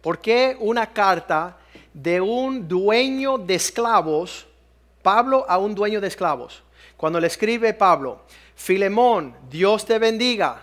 ¿Por 0.00 0.18
qué 0.18 0.56
una 0.60 0.92
carta 0.92 1.56
de 1.92 2.20
un 2.20 2.66
dueño 2.66 3.38
de 3.38 3.54
esclavos, 3.54 4.46
Pablo 5.02 5.44
a 5.48 5.58
un 5.58 5.74
dueño 5.74 6.00
de 6.00 6.08
esclavos? 6.08 6.62
Cuando 6.96 7.20
le 7.20 7.26
escribe 7.26 7.74
Pablo, 7.74 8.20
Filemón, 8.54 9.36
Dios 9.50 9.84
te 9.84 9.98
bendiga. 9.98 10.62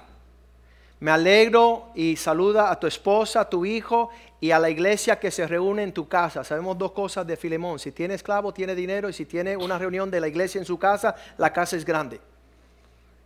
Me 1.00 1.12
alegro 1.12 1.90
y 1.96 2.16
saluda 2.16 2.72
a 2.72 2.80
tu 2.80 2.88
esposa, 2.88 3.42
a 3.42 3.50
tu 3.50 3.66
hijo 3.66 4.10
y 4.44 4.52
a 4.52 4.60
la 4.60 4.70
iglesia 4.70 5.18
que 5.18 5.32
se 5.32 5.48
reúne 5.48 5.84
en 5.84 5.94
tu 5.94 6.06
casa. 6.06 6.44
Sabemos 6.44 6.78
dos 6.78 6.92
cosas 6.92 7.26
de 7.26 7.38
Filemón. 7.38 7.80
Si 7.80 7.94
tiene 7.94 8.16
esclavo, 8.16 8.54
tiene 8.54 8.76
dinero. 8.76 9.08
Y 9.08 9.14
si 9.14 9.26
tiene 9.26 9.56
una 9.56 9.80
reunión 9.80 10.12
de 10.12 10.20
la 10.20 10.28
iglesia 10.28 10.60
en 10.60 10.66
su 10.66 10.78
casa, 10.78 11.16
la 11.38 11.54
casa 11.54 11.78
es 11.78 11.86
grande. 11.86 12.20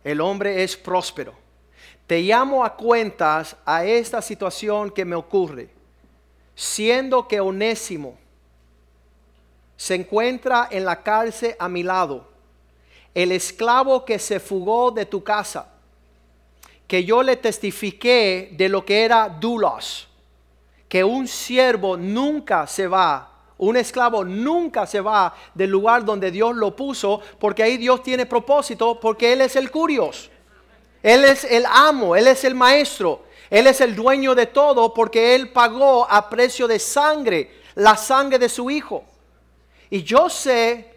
El 0.04 0.20
hombre 0.20 0.62
es 0.62 0.76
próspero. 0.76 1.34
Te 2.06 2.20
llamo 2.20 2.64
a 2.64 2.76
cuentas 2.76 3.56
a 3.64 3.84
esta 3.84 4.22
situación 4.22 4.92
que 4.92 5.04
me 5.04 5.16
ocurre. 5.16 5.70
Siendo 6.54 7.26
que 7.26 7.40
Onésimo 7.40 8.16
se 9.76 9.96
encuentra 9.96 10.68
en 10.70 10.84
la 10.84 11.02
cárcel 11.02 11.56
a 11.58 11.68
mi 11.68 11.82
lado. 11.82 12.28
El 13.12 13.32
esclavo 13.32 14.04
que 14.04 14.20
se 14.20 14.38
fugó 14.38 14.92
de 14.92 15.04
tu 15.04 15.24
casa. 15.24 15.68
Que 16.86 17.02
yo 17.02 17.24
le 17.24 17.34
testifiqué 17.34 18.54
de 18.56 18.68
lo 18.68 18.84
que 18.84 19.04
era 19.04 19.28
dulos 19.28 20.07
que 20.88 21.04
un 21.04 21.28
siervo 21.28 21.96
nunca 21.96 22.66
se 22.66 22.86
va, 22.86 23.30
un 23.58 23.76
esclavo 23.76 24.24
nunca 24.24 24.86
se 24.86 25.00
va 25.00 25.34
del 25.54 25.70
lugar 25.70 26.04
donde 26.04 26.30
Dios 26.30 26.56
lo 26.56 26.74
puso, 26.74 27.20
porque 27.38 27.62
ahí 27.62 27.76
Dios 27.76 28.02
tiene 28.02 28.24
propósito, 28.24 28.98
porque 29.00 29.32
Él 29.32 29.40
es 29.40 29.56
el 29.56 29.70
curios. 29.70 30.30
Él 31.02 31.24
es 31.24 31.44
el 31.44 31.66
amo, 31.66 32.16
Él 32.16 32.26
es 32.28 32.44
el 32.44 32.54
maestro, 32.54 33.24
Él 33.50 33.66
es 33.66 33.80
el 33.80 33.94
dueño 33.94 34.34
de 34.34 34.46
todo, 34.46 34.94
porque 34.94 35.34
Él 35.34 35.50
pagó 35.50 36.06
a 36.08 36.30
precio 36.30 36.66
de 36.66 36.78
sangre, 36.78 37.50
la 37.74 37.96
sangre 37.96 38.38
de 38.38 38.48
su 38.48 38.70
Hijo. 38.70 39.04
Y 39.90 40.02
yo 40.02 40.28
sé 40.28 40.94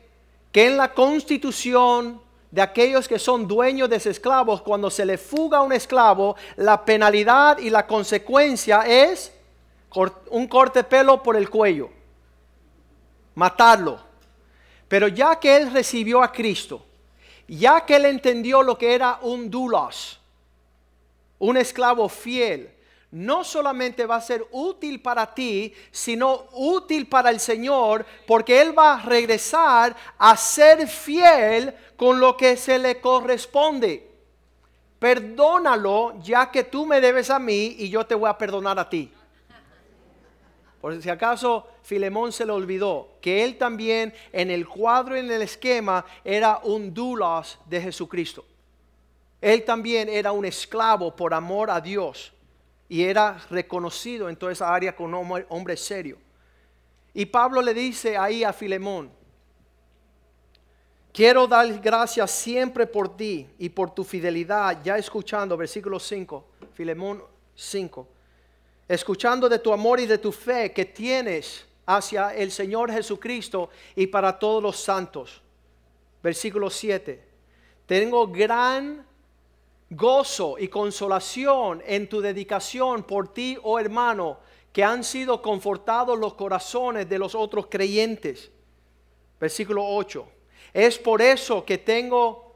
que 0.52 0.68
en 0.68 0.78
la 0.78 0.94
constitución 0.94 2.22
de 2.52 2.62
aquellos 2.62 3.08
que 3.08 3.18
son 3.18 3.48
dueños 3.48 3.90
de 3.90 3.96
esclavos, 3.96 4.62
cuando 4.62 4.90
se 4.90 5.06
le 5.06 5.18
fuga 5.18 5.62
un 5.62 5.72
esclavo, 5.72 6.36
la 6.58 6.84
penalidad 6.84 7.58
y 7.58 7.70
la 7.70 7.88
consecuencia 7.88 8.82
es 8.82 9.31
un 10.30 10.48
corte 10.48 10.84
pelo 10.84 11.22
por 11.22 11.36
el 11.36 11.50
cuello, 11.50 11.90
matarlo. 13.36 14.00
Pero 14.88 15.08
ya 15.08 15.40
que 15.40 15.56
él 15.56 15.72
recibió 15.72 16.22
a 16.22 16.32
Cristo, 16.32 16.86
ya 17.48 17.86
que 17.86 17.96
él 17.96 18.06
entendió 18.06 18.62
lo 18.64 18.78
que 18.78 18.94
era 18.94 19.20
un 19.22 19.50
dulos, 19.50 20.20
un 21.40 21.58
esclavo 21.58 22.08
fiel, 22.10 22.70
no 23.12 23.44
solamente 23.44 24.06
va 24.06 24.16
a 24.16 24.22
ser 24.22 24.48
útil 24.52 25.02
para 25.02 25.34
ti, 25.34 25.74
sino 25.92 26.46
útil 26.54 27.08
para 27.08 27.30
el 27.30 27.42
Señor, 27.42 28.06
porque 28.26 28.62
Él 28.62 28.78
va 28.78 28.94
a 28.94 29.02
regresar 29.02 29.96
a 30.18 30.38
ser 30.38 30.88
fiel 30.88 31.76
con 31.98 32.20
lo 32.22 32.38
que 32.38 32.56
se 32.56 32.80
le 32.80 33.02
corresponde. 33.02 34.10
Perdónalo 34.98 36.22
ya 36.22 36.50
que 36.52 36.64
tú 36.64 36.86
me 36.86 37.02
debes 37.02 37.30
a 37.30 37.40
mí 37.40 37.76
y 37.80 37.90
yo 37.90 38.06
te 38.06 38.16
voy 38.16 38.30
a 38.30 38.38
perdonar 38.38 38.80
a 38.80 38.90
ti. 38.90 39.12
Por 40.82 41.00
si 41.00 41.10
acaso 41.12 41.68
Filemón 41.84 42.32
se 42.32 42.44
le 42.44 42.52
olvidó 42.52 43.20
que 43.22 43.44
él 43.44 43.60
también 43.60 44.12
en 44.34 44.50
el 44.50 44.68
cuadro, 44.68 45.16
en 45.16 45.30
el 45.30 45.44
esquema, 45.44 46.04
era 46.26 46.60
un 46.64 46.92
doulos 46.92 47.60
de 47.68 47.80
Jesucristo. 47.80 48.44
Él 49.40 49.64
también 49.64 50.10
era 50.10 50.32
un 50.32 50.44
esclavo 50.44 51.16
por 51.16 51.36
amor 51.36 51.70
a 51.70 51.80
Dios 51.80 52.34
y 52.90 53.04
era 53.04 53.40
reconocido 53.52 54.28
en 54.28 54.36
toda 54.36 54.52
esa 54.52 54.74
área 54.74 54.96
como 54.96 55.20
un 55.20 55.46
hombre 55.50 55.78
serio. 55.78 56.18
Y 57.14 57.28
Pablo 57.28 57.62
le 57.62 57.76
dice 57.76 58.18
ahí 58.18 58.44
a 58.44 58.52
Filemón, 58.52 59.12
quiero 61.14 61.46
dar 61.46 61.80
gracias 61.80 62.32
siempre 62.32 62.88
por 62.88 63.16
ti 63.16 63.48
y 63.60 63.70
por 63.70 63.94
tu 63.94 64.04
fidelidad, 64.04 64.82
ya 64.84 64.98
escuchando 64.98 65.56
versículo 65.56 66.00
5, 66.00 66.46
Filemón 66.74 67.24
5 67.54 68.08
escuchando 68.94 69.48
de 69.48 69.60
tu 69.60 69.72
amor 69.72 70.02
y 70.02 70.06
de 70.06 70.18
tu 70.18 70.34
fe 70.34 70.74
que 70.74 70.84
tienes 70.84 71.66
hacia 71.86 72.36
el 72.36 72.52
Señor 72.52 72.92
Jesucristo 72.92 73.70
y 73.96 74.08
para 74.08 74.38
todos 74.38 74.62
los 74.62 74.78
santos. 74.78 75.42
Versículo 76.22 76.70
7. 76.70 77.24
Tengo 77.86 78.28
gran 78.28 79.06
gozo 79.90 80.58
y 80.60 80.68
consolación 80.68 81.82
en 81.86 82.10
tu 82.10 82.20
dedicación 82.20 83.04
por 83.04 83.34
ti, 83.34 83.58
oh 83.64 83.80
hermano, 83.80 84.40
que 84.74 84.84
han 84.84 85.06
sido 85.06 85.42
confortados 85.42 86.20
los 86.20 86.34
corazones 86.34 87.08
de 87.08 87.18
los 87.18 87.34
otros 87.34 87.68
creyentes. 87.68 88.52
Versículo 89.40 89.86
8. 89.88 90.28
Es 90.74 90.98
por 90.98 91.22
eso 91.22 91.64
que 91.64 91.78
tengo 91.78 92.51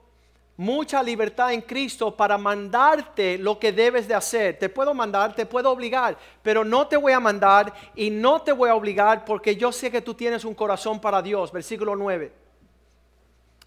mucha 0.58 1.04
libertad 1.04 1.52
en 1.52 1.62
Cristo 1.62 2.16
para 2.16 2.38
mandarte 2.38 3.38
lo 3.38 3.60
que 3.60 3.72
debes 3.72 4.08
de 4.08 4.16
hacer. 4.16 4.58
Te 4.58 4.70
puedo 4.70 4.94
mandar, 4.94 5.36
te 5.36 5.46
puedo 5.46 5.70
obligar, 5.72 6.18
pero 6.42 6.64
no 6.64 6.88
te 6.88 6.98
voy 6.98 7.12
a 7.12 7.20
mandar 7.20 7.74
y 7.96 8.10
no 8.10 8.42
te 8.42 8.52
voy 8.52 8.70
a 8.70 8.76
obligar 8.76 9.26
porque 9.26 9.56
yo 9.56 9.72
sé 9.72 9.92
que 9.92 10.02
tú 10.02 10.14
tienes 10.14 10.46
un 10.46 10.56
corazón 10.56 11.00
para 11.00 11.22
Dios. 11.22 11.52
Versículo 11.52 11.96
9. 11.96 12.32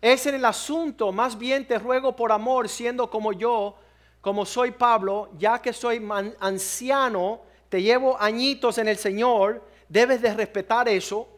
Es 0.00 0.26
en 0.26 0.36
el 0.36 0.44
asunto, 0.44 1.12
más 1.12 1.36
bien 1.36 1.66
te 1.66 1.78
ruego 1.78 2.14
por 2.14 2.30
amor, 2.30 2.68
siendo 2.68 3.10
como 3.10 3.32
yo, 3.32 3.76
como 4.20 4.46
soy 4.46 4.70
Pablo, 4.70 5.28
ya 5.36 5.60
que 5.60 5.72
soy 5.72 6.06
anciano, 6.38 7.40
te 7.68 7.82
llevo 7.82 8.16
añitos 8.20 8.78
en 8.78 8.88
el 8.88 8.96
Señor, 8.96 9.62
debes 9.88 10.22
de 10.22 10.32
respetar 10.32 10.88
eso, 10.88 11.28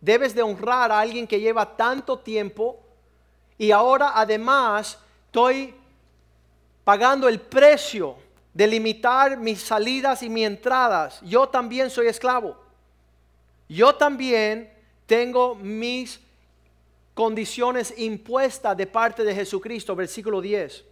debes 0.00 0.34
de 0.34 0.42
honrar 0.42 0.90
a 0.90 0.98
alguien 0.98 1.26
que 1.26 1.40
lleva 1.40 1.76
tanto 1.76 2.18
tiempo 2.18 2.83
y 3.58 3.70
ahora 3.70 4.12
además 4.14 4.98
estoy 5.26 5.74
pagando 6.84 7.28
el 7.28 7.40
precio 7.40 8.16
de 8.52 8.66
limitar 8.66 9.36
mis 9.36 9.60
salidas 9.60 10.22
y 10.22 10.28
mis 10.28 10.46
entradas. 10.46 11.20
Yo 11.22 11.48
también 11.48 11.90
soy 11.90 12.06
esclavo. 12.06 12.56
Yo 13.68 13.94
también 13.94 14.72
tengo 15.06 15.54
mis 15.54 16.20
condiciones 17.14 17.94
impuestas 17.96 18.76
de 18.76 18.86
parte 18.86 19.24
de 19.24 19.34
Jesucristo, 19.34 19.96
versículo 19.96 20.40
10. 20.40 20.84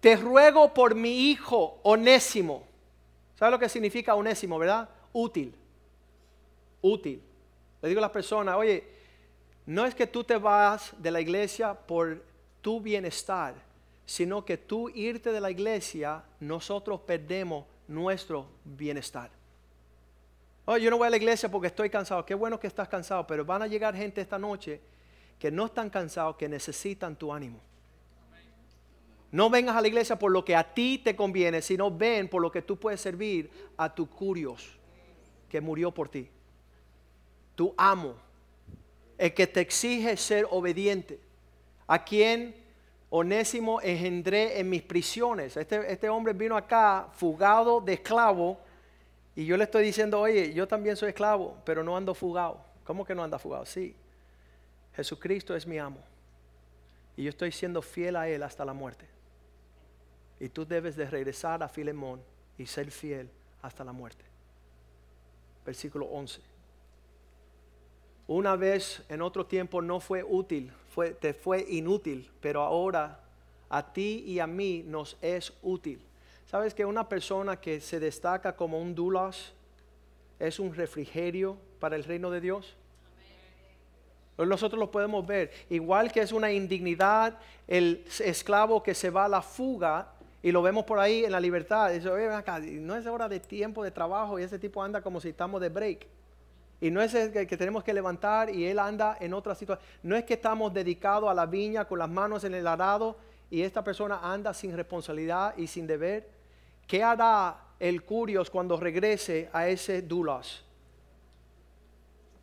Te 0.00 0.16
ruego 0.16 0.72
por 0.72 0.94
mi 0.94 1.30
hijo 1.30 1.80
onésimo. 1.82 2.66
¿Sabes 3.38 3.52
lo 3.52 3.58
que 3.58 3.68
significa 3.68 4.14
onésimo, 4.14 4.58
verdad? 4.58 4.88
Útil. 5.12 5.54
Útil. 6.82 7.22
Le 7.82 7.88
digo 7.88 7.98
a 7.98 8.02
las 8.02 8.10
personas, 8.10 8.56
oye, 8.56 8.97
no 9.68 9.84
es 9.84 9.94
que 9.94 10.06
tú 10.06 10.24
te 10.24 10.38
vas 10.38 10.94
de 10.96 11.10
la 11.10 11.20
iglesia 11.20 11.74
por 11.74 12.24
tu 12.62 12.80
bienestar, 12.80 13.54
sino 14.06 14.42
que 14.42 14.56
tú 14.56 14.88
irte 14.88 15.30
de 15.30 15.42
la 15.42 15.50
iglesia, 15.50 16.24
nosotros 16.40 17.00
perdemos 17.00 17.66
nuestro 17.86 18.48
bienestar. 18.64 19.30
Oh, 20.64 20.78
yo 20.78 20.90
no 20.90 20.96
voy 20.96 21.08
a 21.08 21.10
la 21.10 21.18
iglesia 21.18 21.50
porque 21.50 21.66
estoy 21.66 21.90
cansado. 21.90 22.24
Qué 22.24 22.34
bueno 22.34 22.58
que 22.58 22.66
estás 22.66 22.88
cansado, 22.88 23.26
pero 23.26 23.44
van 23.44 23.60
a 23.60 23.66
llegar 23.66 23.94
gente 23.94 24.22
esta 24.22 24.38
noche 24.38 24.80
que 25.38 25.50
no 25.50 25.66
están 25.66 25.90
cansados, 25.90 26.36
que 26.36 26.48
necesitan 26.48 27.14
tu 27.14 27.30
ánimo. 27.30 27.60
No 29.30 29.50
vengas 29.50 29.76
a 29.76 29.82
la 29.82 29.88
iglesia 29.88 30.18
por 30.18 30.32
lo 30.32 30.46
que 30.46 30.56
a 30.56 30.72
ti 30.72 30.96
te 30.96 31.14
conviene, 31.14 31.60
sino 31.60 31.90
ven 31.90 32.30
por 32.30 32.40
lo 32.40 32.50
que 32.50 32.62
tú 32.62 32.78
puedes 32.78 33.02
servir 33.02 33.50
a 33.76 33.94
tu 33.94 34.08
curios 34.08 34.78
que 35.50 35.60
murió 35.60 35.92
por 35.92 36.08
ti. 36.08 36.30
Tu 37.54 37.74
amo, 37.76 38.14
el 39.18 39.34
que 39.34 39.46
te 39.46 39.60
exige 39.60 40.16
ser 40.16 40.46
obediente, 40.50 41.18
a 41.86 42.04
quien 42.04 42.54
Onésimo 43.10 43.80
engendré 43.80 44.60
en 44.60 44.68
mis 44.68 44.82
prisiones. 44.82 45.56
Este, 45.56 45.90
este 45.90 46.08
hombre 46.08 46.32
vino 46.32 46.56
acá 46.56 47.08
fugado 47.12 47.80
de 47.80 47.94
esclavo 47.94 48.58
y 49.34 49.46
yo 49.46 49.56
le 49.56 49.64
estoy 49.64 49.84
diciendo, 49.84 50.20
oye, 50.20 50.52
yo 50.52 50.68
también 50.68 50.96
soy 50.96 51.10
esclavo, 51.10 51.56
pero 51.64 51.82
no 51.82 51.96
ando 51.96 52.14
fugado. 52.14 52.60
¿Cómo 52.84 53.04
que 53.04 53.14
no 53.14 53.22
anda 53.22 53.38
fugado? 53.38 53.64
Sí, 53.66 53.94
Jesucristo 54.94 55.54
es 55.56 55.66
mi 55.66 55.78
amo 55.78 55.98
y 57.16 57.24
yo 57.24 57.30
estoy 57.30 57.50
siendo 57.50 57.82
fiel 57.82 58.16
a 58.16 58.28
Él 58.28 58.42
hasta 58.42 58.64
la 58.64 58.72
muerte. 58.72 59.06
Y 60.38 60.48
tú 60.48 60.64
debes 60.64 60.94
de 60.94 61.06
regresar 61.06 61.62
a 61.62 61.68
Filemón 61.68 62.22
y 62.56 62.66
ser 62.66 62.90
fiel 62.90 63.28
hasta 63.62 63.82
la 63.84 63.92
muerte. 63.92 64.24
Versículo 65.64 66.06
11. 66.06 66.40
Una 68.28 68.56
vez 68.56 69.02
en 69.08 69.22
otro 69.22 69.46
tiempo 69.46 69.80
no 69.80 70.00
fue 70.00 70.22
útil, 70.22 70.70
fue, 70.90 71.12
te 71.12 71.32
fue 71.32 71.64
inútil, 71.66 72.30
pero 72.42 72.60
ahora 72.60 73.20
a 73.70 73.92
ti 73.92 74.22
y 74.26 74.38
a 74.38 74.46
mí 74.46 74.84
nos 74.86 75.16
es 75.22 75.54
útil. 75.62 75.98
¿Sabes 76.44 76.74
que 76.74 76.84
una 76.84 77.08
persona 77.08 77.58
que 77.58 77.80
se 77.80 77.98
destaca 77.98 78.54
como 78.54 78.80
un 78.80 78.94
dulas 78.94 79.54
es 80.38 80.60
un 80.60 80.74
refrigerio 80.74 81.56
para 81.80 81.96
el 81.96 82.04
reino 82.04 82.30
de 82.30 82.42
Dios? 82.42 82.76
Nosotros 84.36 84.78
lo 84.78 84.90
podemos 84.90 85.26
ver. 85.26 85.50
Igual 85.70 86.12
que 86.12 86.20
es 86.20 86.30
una 86.30 86.52
indignidad 86.52 87.38
el 87.66 88.04
esclavo 88.20 88.82
que 88.82 88.94
se 88.94 89.08
va 89.08 89.24
a 89.24 89.28
la 89.28 89.40
fuga 89.40 90.12
y 90.42 90.52
lo 90.52 90.60
vemos 90.60 90.84
por 90.84 90.98
ahí 90.98 91.24
en 91.24 91.32
la 91.32 91.40
libertad. 91.40 91.90
Dice, 91.92 92.10
no 92.80 92.94
es 92.94 93.06
hora 93.06 93.26
de 93.26 93.40
tiempo 93.40 93.82
de 93.82 93.90
trabajo 93.90 94.38
y 94.38 94.42
ese 94.42 94.58
tipo 94.58 94.82
anda 94.82 95.00
como 95.00 95.18
si 95.18 95.30
estamos 95.30 95.62
de 95.62 95.70
break. 95.70 96.06
Y 96.80 96.90
no 96.90 97.02
es 97.02 97.12
que, 97.12 97.56
tenemos 97.56 97.82
que 97.82 97.92
levantar 97.92 98.50
y 98.50 98.64
él 98.66 98.78
anda 98.78 99.16
en 99.20 99.34
otra 99.34 99.54
situación. 99.54 99.86
No 100.02 100.16
es 100.16 100.24
que 100.24 100.34
estamos 100.34 100.72
dedicados 100.72 101.28
a 101.28 101.34
la 101.34 101.46
viña 101.46 101.86
con 101.86 101.98
las 101.98 102.08
manos 102.08 102.44
en 102.44 102.54
el 102.54 102.66
arado 102.66 103.16
y 103.50 103.62
esta 103.62 103.82
persona 103.82 104.20
anda 104.22 104.54
sin 104.54 104.76
responsabilidad 104.76 105.56
y 105.56 105.66
sin 105.66 105.86
deber. 105.86 106.28
¿Qué 106.86 107.02
hará 107.02 107.56
el 107.80 108.04
Curios 108.04 108.48
cuando 108.48 108.78
regrese 108.78 109.50
a 109.52 109.68
ese 109.68 110.02
Dulas? 110.02 110.64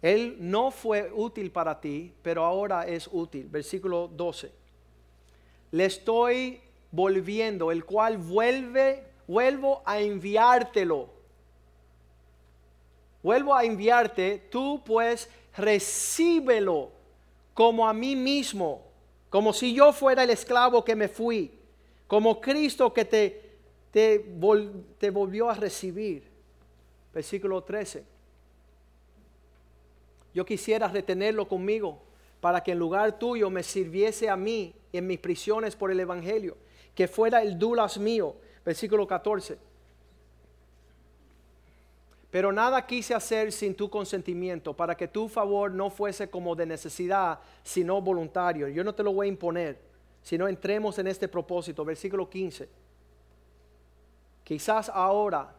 Él 0.02 0.38
no 0.39 0.69
fue 0.69 1.12
útil 1.13 1.50
para 1.50 1.80
ti, 1.80 2.13
pero 2.21 2.43
ahora 2.43 2.86
es 2.86 3.10
útil. 3.12 3.48
Versículo 3.48 4.08
12. 4.08 4.52
Le 5.71 5.86
estoy 5.86 6.62
volviendo, 6.91 7.71
el 7.71 7.86
cual 7.86 8.17
vuelve, 8.17 9.04
vuelvo 9.28 9.82
a 9.86 10.00
enviártelo. 10.00 11.14
Vuelvo 13.26 13.56
a 13.56 13.64
enviarte, 13.64 14.50
tú 14.52 14.84
pues 14.86 15.28
recíbelo 15.58 16.92
como 17.56 17.90
a 17.90 17.92
mí 17.92 18.16
mismo, 18.16 18.84
como 19.32 19.52
si 19.52 19.74
yo 19.74 19.92
fuera 19.94 20.24
el 20.24 20.30
esclavo 20.30 20.86
que 20.86 20.96
me 20.96 21.08
fui, 21.08 21.52
como 22.06 22.40
Cristo 22.40 22.94
que 22.94 23.04
te, 23.04 23.58
te, 23.90 24.20
te 25.00 25.10
volvió 25.10 25.50
a 25.50 25.56
recibir. 25.56 26.30
Versículo 27.16 27.64
13. 27.64 28.06
Yo 30.32 30.46
quisiera 30.46 30.88
retenerlo 30.88 31.48
conmigo 31.48 31.98
para 32.40 32.62
que 32.62 32.74
en 32.74 32.78
lugar 32.78 33.18
tuyo 33.18 33.50
me 33.50 33.64
sirviese 33.64 34.30
a 34.30 34.36
mí 34.36 34.72
en 34.94 35.08
mis 35.08 35.18
prisiones 35.18 35.76
por 35.76 35.90
el 35.90 36.00
Evangelio 36.00 36.58
que 36.94 37.08
fuera 37.08 37.42
el 37.42 37.58
dulas 37.58 37.98
mío. 37.98 38.36
Versículo 38.64 39.08
14. 39.08 39.58
Pero 42.36 42.52
nada 42.52 42.86
quise 42.86 43.15
hacer 43.15 43.54
sin 43.54 43.74
tu 43.76 43.89
consentimiento, 43.89 44.74
para 44.74 44.98
que 44.98 45.08
tu 45.08 45.30
favor 45.30 45.71
no 45.71 45.89
fuese 45.89 46.30
como 46.30 46.54
de 46.54 46.65
necesidad, 46.65 47.39
sino 47.63 48.02
voluntario. 48.02 48.67
Yo 48.67 48.84
no 48.84 48.93
te 48.93 49.04
lo 49.04 49.13
voy 49.13 49.28
a 49.28 49.30
imponer, 49.30 49.80
sino 50.21 50.45
entremos 50.45 51.00
en 51.00 51.08
este 51.08 51.30
propósito. 51.30 51.86
Versículo 51.86 52.30
15. 52.30 52.67
Quizás 54.43 54.91
ahora, 54.93 55.56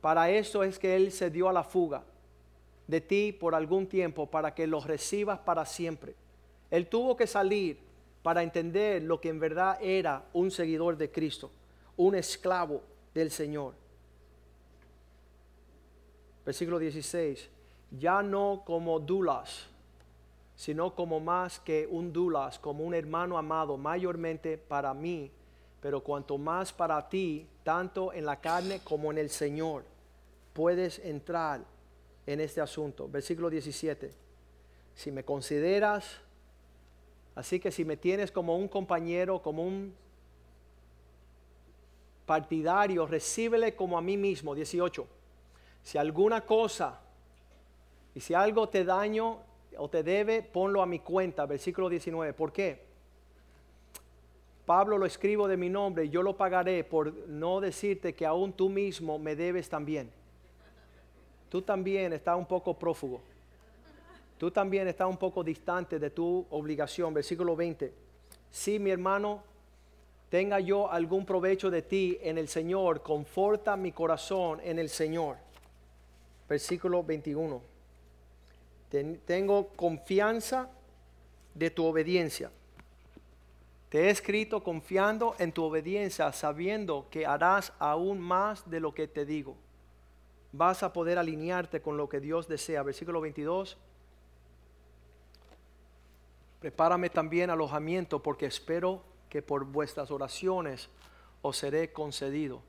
para 0.00 0.30
eso 0.30 0.64
es 0.64 0.78
que 0.78 0.96
Él 0.96 1.12
se 1.12 1.28
dio 1.28 1.50
a 1.50 1.52
la 1.52 1.64
fuga 1.64 2.02
de 2.86 3.02
ti 3.02 3.36
por 3.38 3.54
algún 3.54 3.86
tiempo, 3.86 4.24
para 4.24 4.54
que 4.54 4.66
los 4.66 4.86
recibas 4.86 5.40
para 5.40 5.66
siempre. 5.66 6.14
Él 6.70 6.86
tuvo 6.86 7.14
que 7.14 7.26
salir 7.26 7.78
para 8.22 8.42
entender 8.42 9.02
lo 9.02 9.20
que 9.20 9.28
en 9.28 9.38
verdad 9.38 9.76
era 9.82 10.24
un 10.32 10.50
seguidor 10.50 10.96
de 10.96 11.10
Cristo, 11.10 11.50
un 11.98 12.14
esclavo 12.14 12.80
del 13.12 13.30
Señor. 13.30 13.74
Versículo 16.50 16.80
16, 16.80 17.48
ya 17.92 18.24
no 18.24 18.64
como 18.66 18.98
dulas, 18.98 19.68
sino 20.56 20.96
como 20.96 21.20
más 21.20 21.60
que 21.60 21.86
un 21.88 22.12
dulas, 22.12 22.58
como 22.58 22.82
un 22.82 22.92
hermano 22.92 23.38
amado, 23.38 23.76
mayormente 23.76 24.58
para 24.58 24.92
mí, 24.92 25.30
pero 25.80 26.02
cuanto 26.02 26.38
más 26.38 26.72
para 26.72 27.08
ti, 27.08 27.46
tanto 27.62 28.12
en 28.12 28.26
la 28.26 28.40
carne 28.40 28.80
como 28.82 29.12
en 29.12 29.18
el 29.18 29.30
Señor, 29.30 29.84
puedes 30.52 30.98
entrar 30.98 31.60
en 32.26 32.40
este 32.40 32.60
asunto. 32.60 33.08
Versículo 33.08 33.48
17, 33.48 34.10
si 34.96 35.12
me 35.12 35.22
consideras 35.22 36.20
Así 37.36 37.60
que 37.60 37.70
si 37.70 37.84
me 37.84 37.96
tienes 37.96 38.32
como 38.32 38.56
un 38.56 38.66
compañero, 38.66 39.40
como 39.40 39.62
un 39.62 39.94
partidario, 42.26 43.06
recíbele 43.06 43.76
como 43.76 43.96
a 43.96 44.02
mí 44.02 44.16
mismo. 44.16 44.52
18. 44.52 45.19
Si 45.82 45.98
alguna 45.98 46.42
cosa 46.42 47.00
y 48.14 48.20
si 48.20 48.34
algo 48.34 48.68
te 48.68 48.84
daño 48.84 49.38
o 49.76 49.88
te 49.88 50.02
debe, 50.02 50.42
ponlo 50.42 50.82
a 50.82 50.86
mi 50.86 51.00
cuenta. 51.00 51.46
Versículo 51.46 51.88
19. 51.88 52.32
¿Por 52.32 52.52
qué? 52.52 52.88
Pablo 54.66 54.98
lo 54.98 55.06
escribo 55.06 55.48
de 55.48 55.56
mi 55.56 55.68
nombre 55.68 56.04
y 56.04 56.10
yo 56.10 56.22
lo 56.22 56.36
pagaré 56.36 56.84
por 56.84 57.12
no 57.28 57.60
decirte 57.60 58.14
que 58.14 58.26
aún 58.26 58.52
tú 58.52 58.68
mismo 58.68 59.18
me 59.18 59.34
debes 59.34 59.68
también. 59.68 60.10
Tú 61.48 61.62
también 61.62 62.12
estás 62.12 62.36
un 62.36 62.46
poco 62.46 62.78
prófugo 62.78 63.20
tú 64.40 64.50
también 64.50 64.88
estás 64.88 65.06
un 65.06 65.18
poco 65.18 65.44
distante 65.44 65.98
de 65.98 66.08
tu 66.08 66.46
obligación. 66.48 67.12
Versículo 67.12 67.54
20. 67.54 67.92
Si 68.50 68.78
mi 68.78 68.88
hermano 68.88 69.42
tenga 70.30 70.58
yo 70.60 70.90
algún 70.90 71.26
provecho 71.26 71.70
de 71.70 71.82
ti 71.82 72.18
en 72.22 72.38
el 72.38 72.48
Señor, 72.48 73.02
conforta 73.02 73.76
mi 73.76 73.92
corazón 73.92 74.58
en 74.64 74.78
el 74.78 74.88
Señor. 74.88 75.36
Versículo 76.50 77.04
21. 77.04 77.62
tengo 79.24 79.68
confianza 79.68 80.68
de 81.54 81.70
tu 81.70 81.86
obediencia. 81.86 82.50
Te 83.88 84.06
he 84.06 84.10
escrito 84.10 84.64
confiando 84.64 85.36
en 85.38 85.52
tu 85.52 85.62
obediencia, 85.62 86.32
sabiendo 86.32 87.06
que 87.08 87.24
harás 87.24 87.72
aún 87.78 88.20
más 88.20 88.68
de 88.68 88.80
lo 88.80 88.92
que 88.92 89.06
te 89.06 89.24
digo. 89.24 89.56
Vas 90.50 90.82
a 90.82 90.92
poder 90.92 91.18
alinearte 91.18 91.80
con 91.80 91.96
lo 91.96 92.08
que 92.08 92.18
Dios 92.18 92.48
desea. 92.48 92.82
Versículo 92.82 93.20
22 93.20 93.78
Prepárame 96.58 97.10
también 97.10 97.48
alojamiento 97.50 98.20
porque 98.22 98.46
espero 98.46 99.04
que 99.28 99.40
por 99.40 99.64
vuestras 99.64 100.10
oraciones 100.10 100.90
os 101.42 101.56
seré 101.56 101.92
concedido 101.92 102.60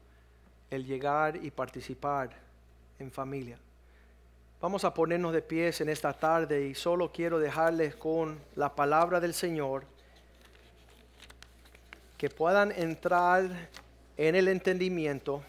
el 0.69 0.85
llegar 0.85 1.43
y 1.43 1.49
participar 1.49 2.29
en 2.99 3.11
familia. 3.11 3.59
Vamos 4.61 4.85
a 4.85 4.93
ponernos 4.93 5.33
de 5.33 5.41
pies 5.41 5.81
en 5.81 5.89
esta 5.89 6.13
tarde 6.13 6.67
y 6.67 6.75
solo 6.75 7.11
quiero 7.11 7.39
dejarles 7.39 7.95
con 7.95 8.39
la 8.55 8.75
palabra 8.75 9.19
del 9.19 9.33
Señor 9.33 9.85
que 12.15 12.29
puedan 12.29 12.71
entrar 12.71 13.49
en 14.15 14.35
el 14.35 14.47
entendimiento. 14.47 15.41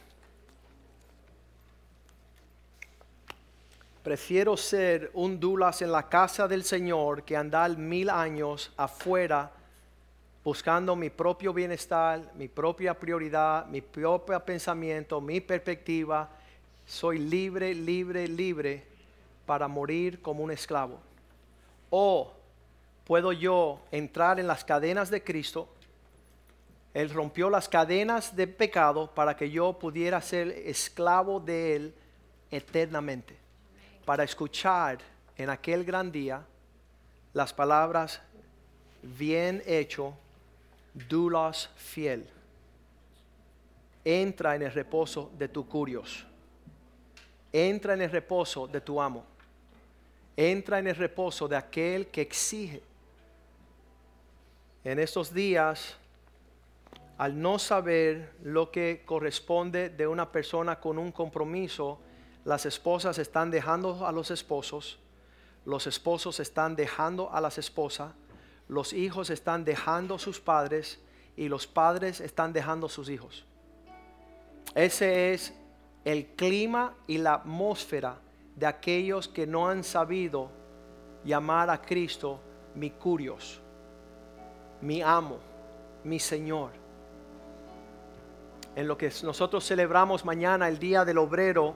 Prefiero 4.02 4.56
ser 4.56 5.10
un 5.12 5.38
dulas 5.38 5.82
en 5.82 5.92
la 5.92 6.08
casa 6.08 6.48
del 6.48 6.64
Señor 6.64 7.22
que 7.22 7.36
andar 7.36 7.76
mil 7.76 8.08
años 8.08 8.72
afuera 8.78 9.52
buscando 10.42 10.96
mi 10.96 11.10
propio 11.10 11.52
bienestar, 11.52 12.32
mi 12.34 12.48
propia 12.48 12.98
prioridad, 12.98 13.66
mi 13.66 13.82
propio 13.82 14.40
pensamiento, 14.40 15.20
mi 15.20 15.42
perspectiva. 15.42 16.30
Soy 16.86 17.18
libre, 17.18 17.74
libre, 17.74 18.26
libre 18.26 18.91
para 19.46 19.68
morir 19.68 20.20
como 20.20 20.42
un 20.42 20.50
esclavo. 20.50 21.00
O 21.90 22.32
puedo 23.04 23.32
yo 23.32 23.80
entrar 23.90 24.40
en 24.40 24.46
las 24.46 24.64
cadenas 24.64 25.10
de 25.10 25.22
Cristo. 25.22 25.68
Él 26.94 27.10
rompió 27.10 27.48
las 27.50 27.68
cadenas 27.68 28.36
de 28.36 28.46
pecado 28.46 29.10
para 29.14 29.36
que 29.36 29.50
yo 29.50 29.78
pudiera 29.78 30.20
ser 30.20 30.48
esclavo 30.48 31.40
de 31.40 31.76
Él 31.76 31.94
eternamente. 32.50 33.36
Para 34.04 34.24
escuchar 34.24 34.98
en 35.36 35.50
aquel 35.50 35.84
gran 35.84 36.12
día 36.12 36.44
las 37.32 37.52
palabras, 37.52 38.20
bien 39.02 39.62
hecho, 39.66 40.14
dulas 40.92 41.70
fiel. 41.76 42.28
Entra 44.04 44.56
en 44.56 44.62
el 44.62 44.72
reposo 44.72 45.30
de 45.38 45.48
tu 45.48 45.66
curios. 45.66 46.26
Entra 47.52 47.94
en 47.94 48.02
el 48.02 48.10
reposo 48.10 48.66
de 48.66 48.80
tu 48.80 49.00
amo. 49.00 49.31
Entra 50.36 50.78
en 50.78 50.86
el 50.86 50.96
reposo 50.96 51.48
de 51.48 51.56
aquel 51.56 52.08
que 52.08 52.22
exige. 52.22 52.82
En 54.84 54.98
estos 54.98 55.32
días, 55.32 55.96
al 57.18 57.40
no 57.40 57.58
saber 57.58 58.32
lo 58.42 58.70
que 58.70 59.02
corresponde 59.04 59.90
de 59.90 60.06
una 60.06 60.32
persona 60.32 60.80
con 60.80 60.98
un 60.98 61.12
compromiso, 61.12 62.00
las 62.44 62.66
esposas 62.66 63.18
están 63.18 63.50
dejando 63.50 64.06
a 64.06 64.12
los 64.12 64.30
esposos, 64.30 64.98
los 65.64 65.86
esposos 65.86 66.40
están 66.40 66.74
dejando 66.74 67.32
a 67.32 67.40
las 67.40 67.58
esposas, 67.58 68.12
los 68.68 68.92
hijos 68.92 69.30
están 69.30 69.64
dejando 69.64 70.16
a 70.16 70.18
sus 70.18 70.40
padres 70.40 70.98
y 71.36 71.48
los 71.48 71.66
padres 71.66 72.20
están 72.20 72.52
dejando 72.52 72.86
a 72.86 72.90
sus 72.90 73.08
hijos. 73.08 73.44
Ese 74.74 75.32
es 75.32 75.52
el 76.04 76.26
clima 76.34 76.94
y 77.06 77.18
la 77.18 77.34
atmósfera 77.34 78.18
de 78.56 78.66
aquellos 78.66 79.28
que 79.28 79.46
no 79.46 79.68
han 79.68 79.84
sabido 79.84 80.48
llamar 81.24 81.70
a 81.70 81.80
Cristo 81.80 82.40
mi 82.74 82.90
curios, 82.90 83.60
mi 84.80 85.02
amo, 85.02 85.38
mi 86.04 86.18
Señor. 86.18 86.70
En 88.74 88.88
lo 88.88 88.96
que 88.96 89.12
nosotros 89.22 89.66
celebramos 89.66 90.24
mañana, 90.24 90.68
el 90.68 90.78
Día 90.78 91.04
del 91.04 91.18
Obrero, 91.18 91.74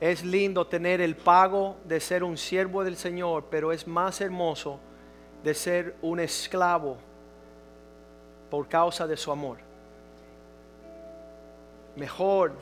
es 0.00 0.24
lindo 0.24 0.66
tener 0.66 1.00
el 1.00 1.16
pago 1.16 1.76
de 1.84 2.00
ser 2.00 2.22
un 2.22 2.36
siervo 2.36 2.84
del 2.84 2.96
Señor, 2.96 3.46
pero 3.50 3.72
es 3.72 3.86
más 3.86 4.20
hermoso 4.20 4.78
de 5.42 5.54
ser 5.54 5.96
un 6.02 6.20
esclavo 6.20 6.96
por 8.50 8.68
causa 8.68 9.06
de 9.06 9.16
su 9.16 9.30
amor. 9.30 9.58
Mejor 11.96 12.52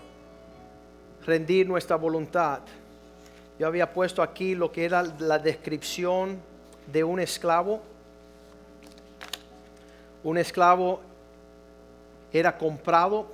rendir 1.24 1.68
nuestra 1.68 1.97
voluntad. 1.97 2.61
Yo 3.59 3.67
había 3.67 3.93
puesto 3.93 4.23
aquí 4.23 4.55
lo 4.55 4.71
que 4.71 4.85
era 4.85 5.03
la 5.19 5.39
descripción 5.39 6.41
de 6.93 7.05
un 7.05 7.21
esclavo. 7.21 7.81
Un 10.23 10.39
esclavo 10.39 11.01
era 12.33 12.57
comprado 12.59 13.33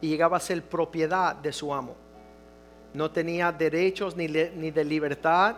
y 0.00 0.08
llegaba 0.08 0.36
a 0.36 0.40
ser 0.40 0.62
propiedad 0.62 1.36
de 1.36 1.52
su 1.52 1.72
amo. 1.72 1.94
No 2.92 3.10
tenía 3.10 3.52
derechos 3.52 4.16
ni, 4.16 4.26
ni 4.26 4.70
de 4.70 4.84
libertad 4.84 5.56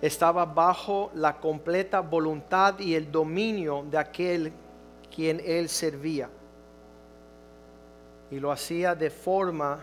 estaba 0.00 0.44
bajo 0.44 1.10
la 1.14 1.38
completa 1.38 2.00
voluntad 2.00 2.78
y 2.78 2.94
el 2.94 3.10
dominio 3.10 3.84
de 3.90 3.98
aquel 3.98 4.52
quien 5.14 5.42
él 5.44 5.68
servía. 5.68 6.28
Y 8.30 8.38
lo 8.38 8.52
hacía 8.52 8.94
de 8.94 9.10
forma 9.10 9.80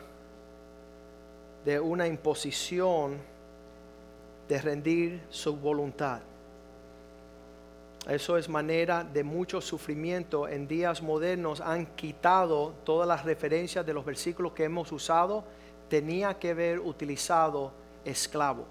de 1.66 1.80
una 1.80 2.08
imposición 2.08 3.18
de 4.48 4.62
rendir 4.62 5.22
su 5.30 5.58
voluntad. 5.58 6.22
Eso 8.08 8.38
es 8.38 8.48
manera 8.48 9.04
de 9.04 9.24
mucho 9.24 9.60
sufrimiento. 9.62 10.48
En 10.48 10.68
días 10.68 11.02
modernos 11.02 11.60
han 11.60 11.88
quitado 11.96 12.74
todas 12.84 13.08
las 13.08 13.26
referencias 13.26 13.84
de 13.84 13.96
los 13.96 14.06
versículos 14.06 14.54
que 14.54 14.66
hemos 14.66 14.92
usado. 14.92 15.44
Tenía 15.90 16.38
que 16.38 16.52
haber 16.52 16.80
utilizado 16.80 17.72
esclavo 18.06 18.66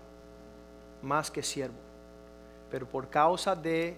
más 1.03 1.33
que 1.33 1.43
siervo. 1.43 1.75
Pero 2.71 2.87
por 2.87 3.09
causa 3.09 3.57
de 3.57 3.97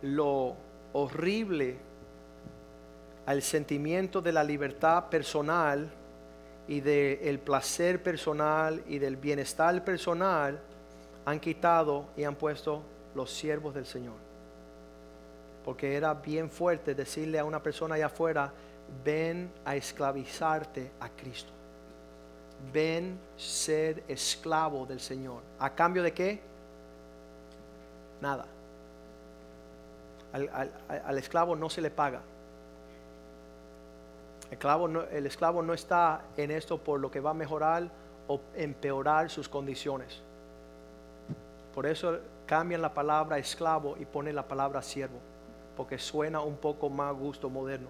lo 0.00 0.56
horrible 0.94 1.76
al 3.26 3.42
sentimiento 3.42 4.22
de 4.22 4.32
la 4.32 4.42
libertad 4.42 5.10
personal 5.10 5.92
y 6.68 6.80
del 6.80 7.38
placer 7.38 8.02
personal 8.02 8.82
y 8.86 8.98
del 8.98 9.16
bienestar 9.16 9.84
personal, 9.84 10.58
han 11.24 11.40
quitado 11.40 12.06
y 12.16 12.24
han 12.24 12.34
puesto 12.34 12.82
los 13.14 13.30
siervos 13.30 13.74
del 13.74 13.86
Señor. 13.86 14.16
Porque 15.64 15.94
era 15.94 16.14
bien 16.14 16.50
fuerte 16.50 16.94
decirle 16.94 17.38
a 17.38 17.44
una 17.44 17.62
persona 17.62 17.94
allá 17.94 18.06
afuera, 18.06 18.52
ven 19.04 19.50
a 19.64 19.76
esclavizarte 19.76 20.90
a 21.00 21.08
Cristo 21.08 21.52
ven 22.70 23.18
ser 23.36 24.04
esclavo 24.06 24.86
del 24.86 25.00
Señor. 25.00 25.42
¿A 25.58 25.70
cambio 25.70 26.02
de 26.02 26.12
qué? 26.12 26.40
Nada. 28.20 28.46
Al, 30.32 31.18
esclavo 31.18 31.56
no 31.56 31.68
se 31.68 31.80
le 31.80 31.90
paga. 31.90 32.20
El 34.52 35.26
esclavo, 35.26 35.62
no, 35.62 35.72
está 35.72 36.20
en 36.36 36.50
esto 36.50 36.76
por 36.76 37.00
lo 37.00 37.10
que 37.10 37.20
va 37.20 37.30
a 37.30 37.34
mejorar 37.34 37.88
o 38.28 38.38
empeorar 38.54 39.30
sus 39.30 39.48
condiciones. 39.48 40.20
Por 41.74 41.86
eso 41.86 42.18
cambian 42.44 42.82
la 42.82 42.92
palabra 42.92 43.38
esclavo 43.38 43.96
y 43.98 44.04
ponen 44.04 44.36
la 44.36 44.46
palabra 44.46 44.82
siervo, 44.82 45.18
porque 45.74 45.98
suena 45.98 46.42
un 46.42 46.58
poco 46.58 46.90
más 46.90 47.16
gusto 47.16 47.48
moderno. 47.48 47.88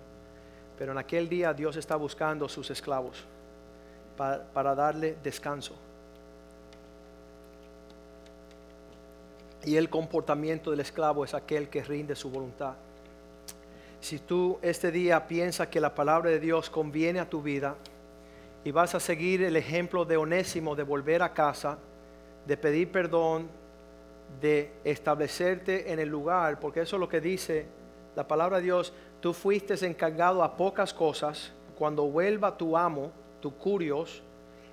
Pero 0.79 0.93
en 0.93 0.99
aquel 0.99 1.29
día 1.29 1.53
Dios 1.53 1.75
está 1.75 1.97
buscando 1.97 2.49
sus 2.49 2.71
esclavos 2.71 3.25
para, 4.17 4.75
darle 4.77 5.17
descanso. 5.21 5.75
Y 9.65 9.77
el 9.77 9.91
comportamiento 9.91 10.71
del 10.71 10.79
esclavo 10.79 11.25
es 11.25 11.35
aquel 11.35 11.69
que 11.69 11.83
rinde 11.83 12.15
su 12.15 12.31
voluntad. 12.31 12.75
Si 14.03 14.19
tú 14.19 14.59
este 14.63 14.91
día 14.91 15.29
piensas 15.29 15.69
que 15.69 15.81
la 15.81 15.95
palabra 15.95 16.29
de 16.29 16.41
Dios 16.41 16.69
conviene 16.69 17.21
a 17.21 17.31
tu 17.31 17.41
vida 17.41 17.77
y 18.65 18.73
vas 18.73 18.97
a 18.97 19.01
seguir 19.01 19.45
el 19.45 19.55
ejemplo 19.55 20.05
de 20.05 20.17
Onésimo 20.17 20.75
de 20.75 20.83
volver 20.83 21.23
a 21.23 21.33
casa, 21.33 21.79
de 22.45 22.57
pedir 22.57 22.91
perdón, 22.91 23.49
de 24.41 24.73
establecerte 24.83 25.93
en 25.93 26.01
el 26.01 26.09
lugar, 26.09 26.59
porque 26.59 26.81
eso 26.81 26.97
es 26.97 27.01
lo 27.01 27.09
que 27.09 27.21
dice 27.21 27.67
la 28.17 28.27
palabra 28.27 28.57
de 28.57 28.65
Dios, 28.65 28.93
tú 29.21 29.33
fuiste 29.33 29.75
encargado 29.87 30.43
a 30.43 30.57
pocas 30.57 30.93
cosas, 30.93 31.53
cuando 31.79 32.03
vuelva 32.03 32.59
tu 32.59 32.77
amo, 32.77 33.13
tu 33.41 33.57
curios, 33.57 34.21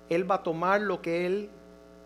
Él 0.10 0.30
va 0.30 0.36
a 0.36 0.44
tomar 0.44 0.82
lo 0.82 1.04
que 1.04 1.28
Él 1.28 1.52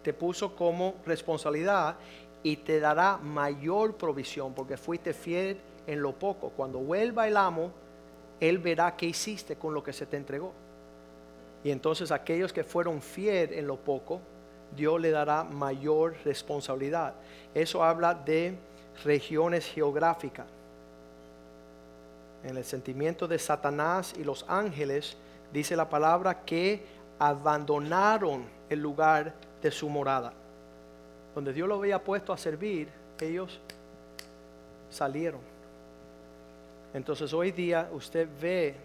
te 0.01 0.11
puso 0.11 0.57
como 0.57 0.95
responsabilidad 1.05 1.95
y 2.43 2.57
te 2.57 2.81
dará 2.81 3.15
mayor 3.15 3.95
provisión 3.95 4.53
porque 4.53 4.75
fuiste 4.75 5.13
fiel 5.13 5.57
en 5.87 6.01
lo 6.01 6.13
poco. 6.13 6.49
Cuando 6.49 6.79
vuelva 6.79 7.27
el 7.27 7.37
amo, 7.37 7.71
Él 8.39 8.57
verá 8.57 8.95
qué 8.95 9.07
hiciste 9.07 9.55
con 9.55 9.73
lo 9.73 9.83
que 9.83 9.93
se 9.93 10.05
te 10.05 10.17
entregó. 10.17 10.53
Y 11.63 11.71
entonces 11.71 12.11
aquellos 12.11 12.51
que 12.51 12.63
fueron 12.63 13.01
fiel 13.01 13.53
en 13.53 13.67
lo 13.67 13.77
poco, 13.77 14.19
Dios 14.75 14.99
le 14.99 15.11
dará 15.11 15.43
mayor 15.43 16.15
responsabilidad. 16.25 17.13
Eso 17.53 17.83
habla 17.83 18.13
de 18.13 18.57
regiones 19.03 19.65
geográficas. 19.65 20.45
En 22.43 22.57
el 22.57 22.65
sentimiento 22.65 23.27
de 23.27 23.39
Satanás 23.39 24.13
y 24.17 24.23
los 24.23 24.45
ángeles, 24.49 25.15
dice 25.53 25.75
la 25.75 25.89
palabra 25.89 26.43
que 26.43 26.83
abandonaron 27.19 28.45
el 28.69 28.79
lugar 28.79 29.33
de 29.61 29.71
su 29.71 29.87
morada. 29.87 30.33
Donde 31.33 31.53
Dios 31.53 31.69
lo 31.69 31.75
había 31.75 32.03
puesto 32.03 32.33
a 32.33 32.37
servir, 32.37 32.89
ellos 33.21 33.61
salieron. 34.89 35.52
Entonces 36.93 37.33
hoy 37.33 37.51
día 37.51 37.89
usted 37.91 38.27
ve 38.41 38.75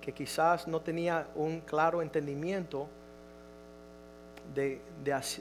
que 0.00 0.12
quizás 0.12 0.66
no 0.66 0.80
tenía 0.80 1.28
un 1.34 1.60
claro 1.60 2.02
entendimiento 2.02 2.88
de, 4.54 4.80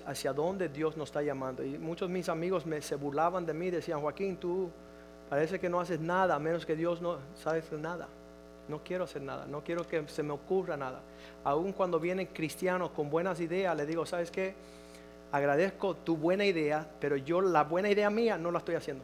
hacia, 0.05 0.32
dónde 0.32 0.69
Dios 0.69 0.95
nos 0.95 1.09
está 1.09 1.22
llamando. 1.22 1.63
Y 1.63 1.78
muchos 1.78 2.07
de 2.07 2.13
mis 2.13 2.30
amigos 2.30 2.65
me, 2.65 2.82
se 2.82 2.95
burlaban 2.95 3.45
de 3.45 3.53
mí, 3.53 3.69
decían, 3.72 4.01
Joaquín, 4.01 4.38
tú 4.38 4.69
parece 5.30 5.59
que 5.59 5.67
no 5.67 5.80
haces 5.80 5.99
nada, 5.99 6.36
a 6.36 6.39
menos 6.39 6.65
que 6.65 6.76
Dios 6.76 7.01
no 7.01 7.17
sabe 7.36 7.63
nada. 7.80 8.07
No 8.67 8.84
quiero 8.84 9.05
hacer 9.05 9.24
nada, 9.24 9.47
no 9.47 9.63
quiero 9.63 9.88
que 9.88 10.07
se 10.07 10.24
me 10.24 10.32
ocurra 10.32 10.78
nada. 10.78 11.01
Aun 11.43 11.74
cuando 11.74 11.99
vienen 11.99 12.28
cristianos 12.28 12.91
con 12.91 13.09
buenas 13.09 13.39
ideas, 13.39 13.76
le 13.76 13.86
digo, 13.86 14.05
¿sabes 14.05 14.32
qué? 14.32 14.53
Agradezco 15.32 15.95
tu 15.95 16.15
buena 16.15 16.45
idea, 16.45 16.88
pero 16.99 17.17
yo 17.17 17.41
la 17.41 17.63
buena 17.63 17.89
idea 17.89 18.09
mía 18.09 18.38
no 18.38 18.51
la 18.51 18.59
estoy 18.59 18.76
haciendo. 18.76 19.03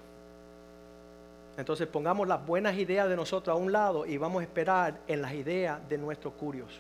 Entonces 1.58 1.88
pongamos 1.88 2.28
las 2.28 2.45
buenas 2.45 2.78
ideas 2.78 3.10
de 3.10 3.16
nosotros 3.16 3.55
a 3.55 3.60
un 3.60 3.72
lado 3.72 4.05
y 4.05 4.18
vamos 4.18 4.41
a 4.41 4.43
esperar 4.43 4.99
en 5.08 5.24
las 5.24 5.34
ideas 5.34 5.80
de 5.89 5.97
nuestro 5.97 6.32
curioso. 6.32 6.80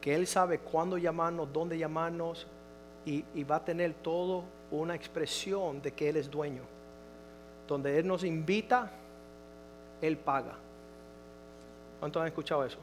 Que 0.00 0.16
Él 0.16 0.26
sabe 0.26 0.58
cuándo 0.58 0.98
llamarnos, 0.98 1.50
dónde 1.52 1.78
llamarnos 1.78 2.46
y, 3.06 3.24
y 3.32 3.44
va 3.44 3.56
a 3.56 3.64
tener 3.64 3.94
todo 3.94 4.42
una 4.72 4.96
expresión 4.96 5.80
de 5.80 5.92
que 5.92 6.08
Él 6.08 6.16
es 6.16 6.28
dueño. 6.28 6.62
Donde 7.68 7.98
Él 7.98 8.06
nos 8.06 8.24
invita, 8.24 8.90
Él 10.02 10.16
paga. 10.16 10.56
¿Cuántos 12.00 12.20
han 12.20 12.28
escuchado 12.28 12.64
eso? 12.64 12.78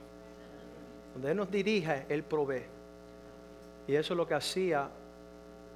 Donde 1.14 1.32
Él 1.32 1.38
nos 1.38 1.52
dirige, 1.52 2.06
Él 2.08 2.24
provee. 2.24 2.64
Y 3.86 3.96
eso 3.96 4.14
es 4.14 4.18
lo 4.18 4.26
que 4.26 4.34
hacía 4.34 4.90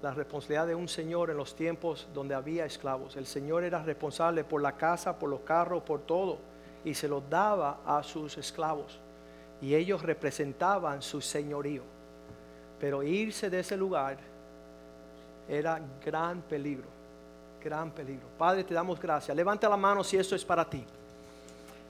la 0.06 0.14
responsabilidad 0.14 0.68
de 0.68 0.76
un 0.76 0.88
señor 0.88 1.32
en 1.32 1.38
los 1.38 1.56
tiempos 1.56 2.08
donde 2.14 2.36
había 2.36 2.64
esclavos. 2.64 3.16
El 3.16 3.26
señor 3.26 3.64
era 3.64 3.82
responsable 3.82 4.44
por 4.44 4.62
la 4.62 4.74
casa, 4.74 5.18
por 5.18 5.32
los 5.32 5.40
carros, 5.40 5.82
por 5.82 6.02
todo. 6.02 6.38
Y 6.84 6.94
se 6.94 7.08
los 7.08 7.28
daba 7.28 7.80
a 7.84 8.04
sus 8.04 8.38
esclavos. 8.38 9.00
Y 9.64 9.74
ellos 9.74 10.04
representaban 10.04 11.02
su 11.02 11.22
señorío. 11.22 11.82
Pero 12.80 13.02
irse 13.02 13.50
de 13.50 13.62
ese 13.62 13.76
lugar 13.76 14.18
era 15.50 15.82
gran 16.06 16.42
peligro. 16.42 16.86
Gran 17.64 17.90
peligro. 17.90 18.28
Padre, 18.38 18.64
te 18.64 18.76
damos 18.76 19.00
gracias. 19.00 19.36
Levanta 19.36 19.68
la 19.68 19.76
mano 19.76 20.04
si 20.04 20.18
esto 20.18 20.36
es 20.36 20.46
para 20.46 20.70
ti. 20.70 20.86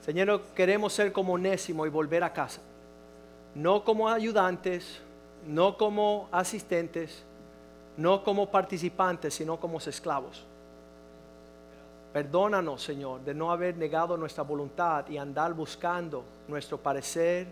Señor, 0.05 0.41
queremos 0.55 0.93
ser 0.93 1.11
como 1.11 1.37
Nésimo 1.37 1.85
y 1.85 1.89
volver 1.89 2.23
a 2.23 2.31
casa. 2.31 2.61
No 3.53 3.83
como 3.83 4.07
ayudantes, 4.07 5.01
no 5.45 5.75
como 5.75 6.29
asistentes, 6.31 7.25
no 7.97 8.23
como 8.23 8.49
participantes, 8.49 9.33
sino 9.33 9.59
como 9.59 9.77
esclavos. 9.77 10.43
Perdónanos, 12.11 12.81
Señor, 12.81 13.21
de 13.25 13.33
no 13.33 13.51
haber 13.51 13.75
negado 13.75 14.15
nuestra 14.15 14.43
voluntad 14.43 15.07
y 15.09 15.17
andar 15.17 15.53
buscando 15.53 16.23
nuestro 16.47 16.77
parecer, 16.77 17.47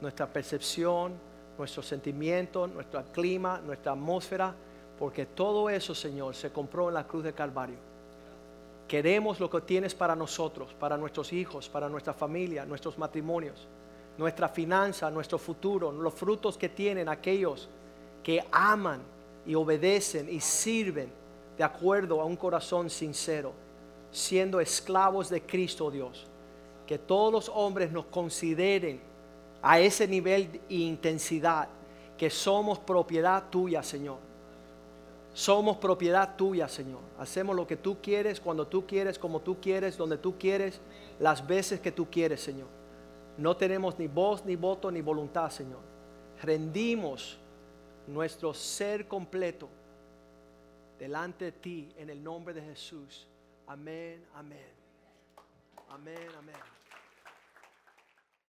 nuestra 0.00 0.26
percepción, 0.26 1.14
nuestros 1.58 1.86
sentimientos, 1.86 2.70
nuestro 2.70 3.02
clima, 3.12 3.60
nuestra 3.64 3.92
atmósfera, 3.92 4.54
porque 4.98 5.26
todo 5.26 5.68
eso, 5.68 5.94
Señor, 5.94 6.34
se 6.34 6.50
compró 6.52 6.88
en 6.88 6.94
la 6.94 7.06
cruz 7.06 7.24
de 7.24 7.32
Calvario. 7.32 7.76
Queremos 8.86 9.38
lo 9.40 9.50
que 9.50 9.60
tienes 9.60 9.94
para 9.94 10.14
nosotros, 10.14 10.72
para 10.78 10.96
nuestros 10.96 11.32
hijos, 11.32 11.68
para 11.68 11.88
nuestra 11.88 12.14
familia, 12.14 12.64
nuestros 12.64 12.96
matrimonios, 12.98 13.66
nuestra 14.16 14.48
finanza, 14.48 15.10
nuestro 15.10 15.38
futuro, 15.38 15.92
los 15.92 16.14
frutos 16.14 16.56
que 16.56 16.68
tienen 16.68 17.08
aquellos 17.08 17.68
que 18.22 18.44
aman 18.50 19.00
y 19.48 19.54
obedecen 19.54 20.28
y 20.28 20.40
sirven 20.40 21.10
de 21.56 21.64
acuerdo 21.64 22.20
a 22.20 22.24
un 22.26 22.36
corazón 22.36 22.90
sincero, 22.90 23.54
siendo 24.12 24.60
esclavos 24.60 25.30
de 25.30 25.40
Cristo 25.40 25.90
Dios. 25.90 26.26
Que 26.86 26.98
todos 26.98 27.32
los 27.32 27.48
hombres 27.48 27.90
nos 27.90 28.04
consideren 28.04 29.00
a 29.62 29.80
ese 29.80 30.06
nivel 30.06 30.52
de 30.52 30.60
intensidad, 30.68 31.66
que 32.18 32.28
somos 32.28 32.78
propiedad 32.78 33.44
tuya, 33.48 33.82
Señor. 33.82 34.18
Somos 35.32 35.78
propiedad 35.78 36.36
tuya, 36.36 36.68
Señor. 36.68 37.00
Hacemos 37.18 37.56
lo 37.56 37.66
que 37.66 37.76
tú 37.76 37.96
quieres, 38.02 38.40
cuando 38.40 38.66
tú 38.66 38.86
quieres, 38.86 39.18
como 39.18 39.40
tú 39.40 39.56
quieres, 39.60 39.96
donde 39.96 40.18
tú 40.18 40.36
quieres, 40.38 40.78
las 41.18 41.46
veces 41.46 41.80
que 41.80 41.90
tú 41.90 42.06
quieres, 42.10 42.42
Señor. 42.42 42.68
No 43.38 43.56
tenemos 43.56 43.98
ni 43.98 44.08
voz, 44.08 44.44
ni 44.44 44.56
voto, 44.56 44.90
ni 44.90 45.00
voluntad, 45.00 45.48
Señor. 45.48 45.80
Rendimos 46.42 47.38
nuestro 48.08 48.54
ser 48.54 49.06
completo 49.06 49.68
delante 50.98 51.46
de 51.46 51.52
ti 51.52 51.88
en 51.96 52.10
el 52.10 52.22
nombre 52.22 52.54
de 52.54 52.62
Jesús. 52.62 53.28
Amén, 53.66 54.24
amén. 54.34 54.72
Amén, 55.90 56.28
amén. 56.36 56.77